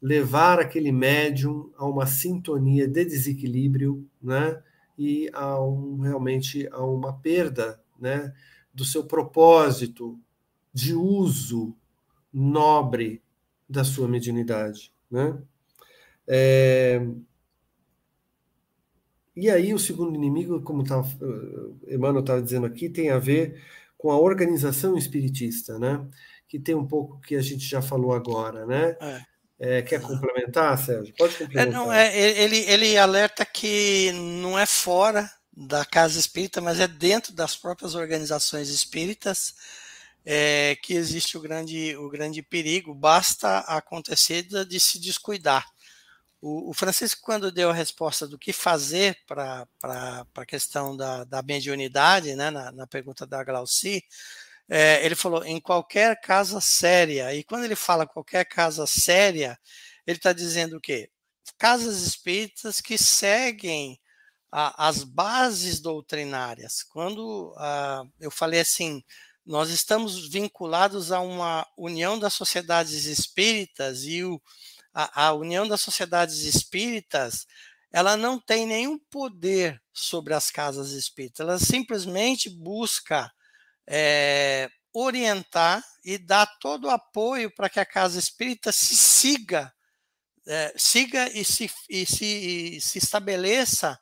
[0.00, 4.62] levar aquele médium a uma sintonia de desequilíbrio, né?
[4.98, 8.34] E a um, realmente a uma perda, né?
[8.72, 10.18] Do seu propósito
[10.72, 11.74] de uso
[12.32, 13.22] nobre
[13.68, 15.38] da sua mediunidade, né?
[16.26, 17.06] É...
[19.36, 21.02] E aí o segundo inimigo, como tá,
[21.88, 23.62] Emmanuel estava dizendo aqui, tem a ver
[23.96, 26.06] com a organização espiritista, né?
[26.50, 28.96] que tem um pouco que a gente já falou agora, né?
[29.00, 29.22] É.
[29.62, 31.14] É, quer complementar, Sérgio?
[31.18, 31.68] Pode complementar.
[31.68, 36.88] É, não, é, ele, ele alerta que não é fora da casa espírita, mas é
[36.88, 39.54] dentro das próprias organizações espíritas
[40.24, 42.94] é, que existe o grande, o grande perigo.
[42.94, 45.66] Basta acontecer de se descuidar.
[46.40, 49.66] O, o Francisco, quando deu a resposta do que fazer para
[50.34, 54.02] a questão da, da mediunidade, né, na, na pergunta da Glauci,
[54.70, 57.34] é, ele falou em qualquer casa séria.
[57.34, 59.58] E quando ele fala qualquer casa séria,
[60.06, 61.10] ele está dizendo o quê?
[61.58, 64.00] Casas espíritas que seguem
[64.50, 66.84] a, as bases doutrinárias.
[66.84, 69.02] Quando a, eu falei assim,
[69.44, 74.40] nós estamos vinculados a uma união das sociedades espíritas e o,
[74.94, 77.44] a, a união das sociedades espíritas
[77.92, 83.32] ela não tem nenhum poder sobre as casas espíritas, ela simplesmente busca
[83.88, 89.72] é, orientar e dar todo o apoio para que a casa espírita se siga,
[90.46, 93.98] é, siga e se, e se, e se estabeleça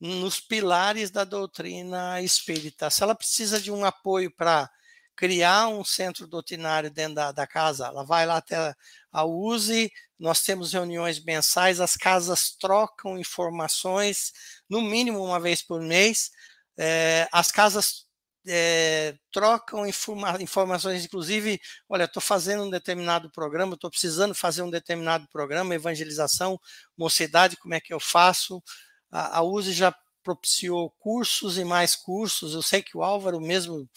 [0.00, 2.90] nos pilares da doutrina espírita.
[2.90, 4.70] Se ela precisa de um apoio para
[5.16, 8.72] criar um centro doutrinário dentro da, da, casa, ela vai lá até
[9.10, 14.32] a USE, nós temos reuniões mensais, as casas trocam informações,
[14.68, 16.30] no mínimo uma vez por mês,
[16.78, 18.07] é, as casas
[18.48, 24.70] é, trocam informa informações, inclusive, olha, estou fazendo um determinado programa, estou precisando fazer um
[24.70, 26.58] determinado programa, evangelização,
[26.96, 28.62] mocidade, como é que eu faço?
[29.10, 33.88] A, a USE já propiciou cursos e mais cursos, eu sei que o Álvaro mesmo,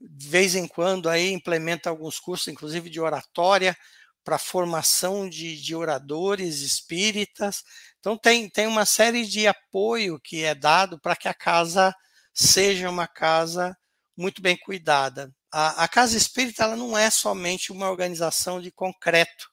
[0.00, 3.76] de vez em quando, aí implementa alguns cursos, inclusive de oratória,
[4.24, 7.62] para formação de, de oradores espíritas,
[7.98, 11.94] então tem, tem uma série de apoio que é dado para que a casa
[12.34, 13.76] seja uma casa
[14.16, 15.32] muito bem cuidada.
[15.52, 19.50] A, a Casa Espírita ela não é somente uma organização de concreto,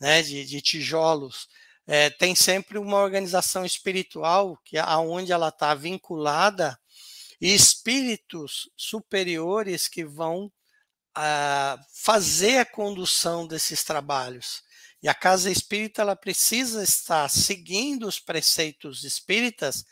[0.00, 1.48] né, de, de tijolos.
[1.86, 6.78] é, tem sempre uma organização espiritual que aonde ela está vinculada
[7.40, 10.52] e espíritos superiores que vão
[11.14, 14.62] ah, fazer a condução desses trabalhos.
[15.02, 19.84] E a casa espírita ela precisa estar seguindo os preceitos espíritas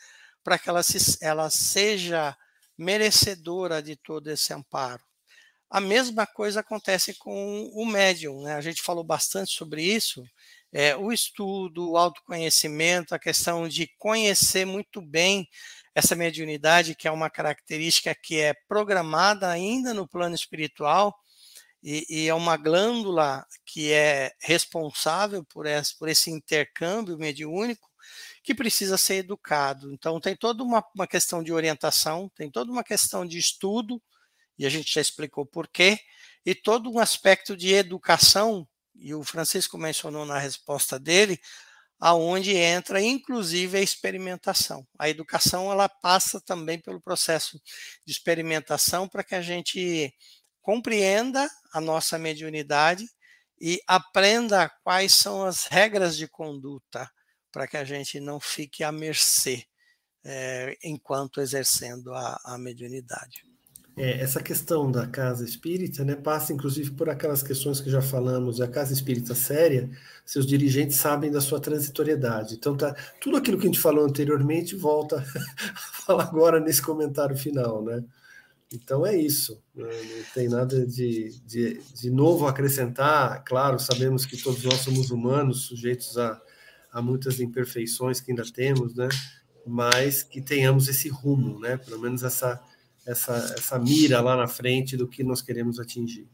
[0.43, 2.37] para que ela, se, ela seja
[2.79, 5.03] merecedora de todo esse amparo.
[5.69, 8.55] A mesma coisa acontece com o médium, né?
[8.55, 10.23] A gente falou bastante sobre isso.
[10.71, 15.47] É, o estudo, o autoconhecimento, a questão de conhecer muito bem
[15.93, 21.15] essa mediunidade, que é uma característica que é programada ainda no plano espiritual,
[21.83, 27.88] e, e é uma glândula que é responsável por esse, por esse intercâmbio mediúnico,
[28.43, 29.93] que precisa ser educado.
[29.93, 34.01] Então, tem toda uma, uma questão de orientação, tem toda uma questão de estudo,
[34.57, 35.99] e a gente já explicou por quê,
[36.45, 41.39] e todo um aspecto de educação, e o Francisco mencionou na resposta dele,
[41.99, 44.87] aonde entra inclusive a experimentação.
[44.97, 47.59] A educação ela passa também pelo processo
[48.05, 50.13] de experimentação para que a gente
[50.61, 53.05] compreenda a nossa mediunidade
[53.59, 57.09] e aprenda quais são as regras de conduta
[57.51, 59.65] para que a gente não fique à mercê
[60.23, 63.49] é, enquanto exercendo a, a mediunidade.
[63.97, 68.61] É, essa questão da casa espírita né, passa inclusive por aquelas questões que já falamos.
[68.61, 69.89] A casa espírita séria,
[70.25, 72.55] seus dirigentes sabem da sua transitoriedade.
[72.55, 75.17] Então, tá, tudo aquilo que a gente falou anteriormente volta
[75.75, 77.83] a falar agora nesse comentário final.
[77.83, 78.01] Né?
[78.71, 79.61] Então, é isso.
[79.75, 83.43] Né, não tem nada de, de, de novo a acrescentar.
[83.43, 86.41] Claro, sabemos que todos nós somos humanos, sujeitos a,
[86.91, 89.09] a muitas imperfeições que ainda temos, né?
[89.65, 91.77] mas que tenhamos esse rumo, né?
[91.77, 92.61] pelo menos essa
[93.05, 96.27] essa, essa mira lá na frente do que nós queremos atingir.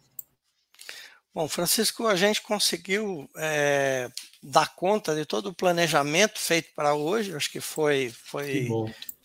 [1.33, 4.09] Bom, Francisco, a gente conseguiu é,
[4.41, 8.69] dar conta de todo o planejamento feito para hoje, acho que foi, foi que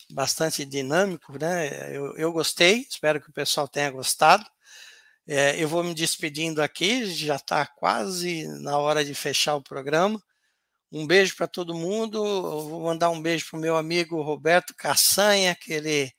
[0.09, 1.95] bastante dinâmico, né?
[1.95, 4.45] Eu, eu gostei, espero que o pessoal tenha gostado.
[5.25, 10.21] É, eu vou me despedindo aqui, já está quase na hora de fechar o programa.
[10.91, 12.17] Um beijo para todo mundo.
[12.17, 16.11] Eu vou mandar um beijo para o meu amigo Roberto Caçanha, que ele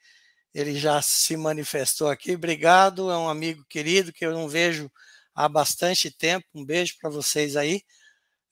[0.54, 2.34] ele já se manifestou aqui.
[2.34, 4.90] Obrigado, é um amigo querido que eu não vejo
[5.34, 6.46] há bastante tempo.
[6.54, 7.82] Um beijo para vocês aí.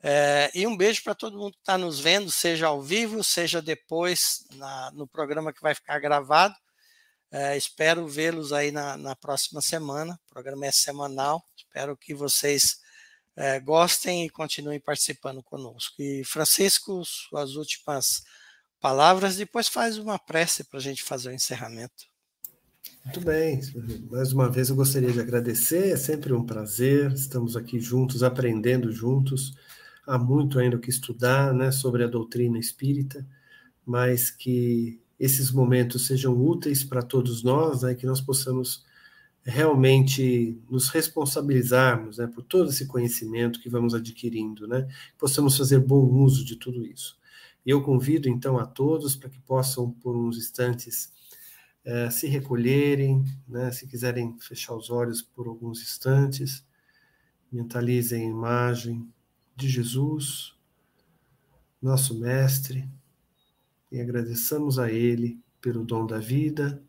[0.02, 3.60] É, e um beijo para todo mundo que está nos vendo, seja ao vivo, seja
[3.60, 6.54] depois na, no programa que vai ficar gravado.
[7.30, 10.18] É, espero vê-los aí na, na, próxima semana.
[10.26, 11.44] O programa é semanal.
[11.56, 12.78] Espero que vocês
[13.40, 15.94] é, gostem e continuem participando conosco.
[16.02, 18.22] E Francisco, suas últimas
[18.78, 22.04] palavras, depois faz uma prece para a gente fazer o encerramento.
[23.02, 23.60] Muito bem,
[24.10, 28.92] mais uma vez eu gostaria de agradecer, é sempre um prazer, estamos aqui juntos, aprendendo
[28.92, 29.54] juntos,
[30.06, 33.26] há muito ainda o que estudar né, sobre a doutrina espírita,
[33.86, 38.84] mas que esses momentos sejam úteis para todos nós, né, que nós possamos
[39.42, 44.86] realmente nos responsabilizarmos né, por todo esse conhecimento que vamos adquirindo, né,
[45.18, 47.18] possamos fazer bom uso de tudo isso.
[47.64, 51.12] Eu convido então a todos para que possam, por uns instantes,
[51.84, 53.70] eh, se recolherem, né?
[53.70, 56.64] se quiserem fechar os olhos por alguns instantes,
[57.50, 59.10] mentalizem a imagem
[59.56, 60.54] de Jesus,
[61.80, 62.88] nosso Mestre,
[63.90, 66.82] e agradeçamos a Ele pelo dom da vida,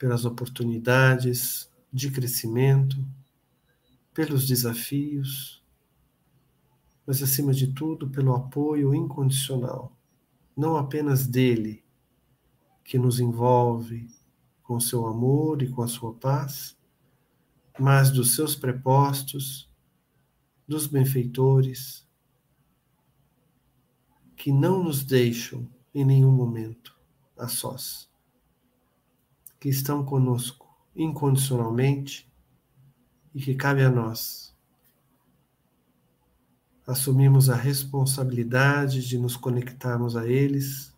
[0.00, 3.06] pelas oportunidades de crescimento,
[4.12, 5.60] pelos desafios
[7.06, 9.96] mas acima de tudo pelo apoio incondicional,
[10.56, 11.84] não apenas dele,
[12.84, 14.08] que nos envolve
[14.62, 16.76] com seu amor e com a sua paz,
[17.78, 19.68] mas dos seus prepostos,
[20.66, 22.06] dos benfeitores,
[24.36, 26.96] que não nos deixam em nenhum momento
[27.36, 28.09] a sós,
[29.60, 32.28] que estão conosco incondicionalmente
[33.34, 34.50] e que cabe a nós
[36.90, 40.92] assumimos a responsabilidade de nos conectarmos a eles,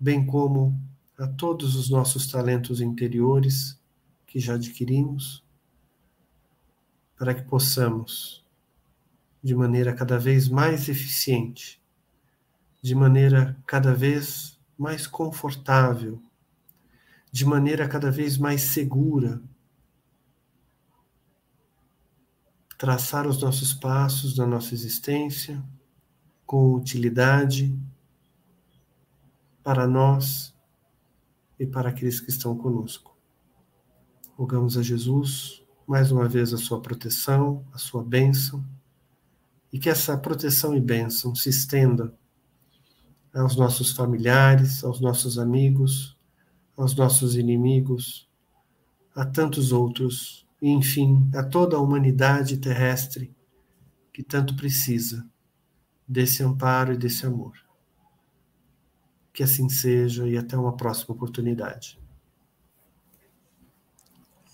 [0.00, 0.76] bem como
[1.16, 3.80] a todos os nossos talentos interiores
[4.26, 5.44] que já adquirimos,
[7.16, 8.44] para que possamos,
[9.40, 11.80] de maneira cada vez mais eficiente,
[12.82, 16.20] de maneira cada vez mais confortável,
[17.30, 19.42] de maneira cada vez mais segura,
[22.76, 25.62] traçar os nossos passos na nossa existência
[26.46, 27.78] com utilidade
[29.62, 30.54] para nós
[31.58, 33.16] e para aqueles que estão conosco.
[34.34, 38.64] Rogamos a Jesus mais uma vez a sua proteção, a sua bênção
[39.72, 42.14] e que essa proteção e bênção se estenda
[43.34, 46.16] aos nossos familiares, aos nossos amigos,
[46.80, 48.28] aos nossos inimigos,
[49.14, 53.34] a tantos outros, e enfim, a toda a humanidade terrestre
[54.12, 55.26] que tanto precisa
[56.06, 57.54] desse amparo e desse amor.
[59.32, 61.98] Que assim seja e até uma próxima oportunidade.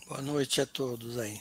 [0.09, 1.41] Boa noite a todos aí.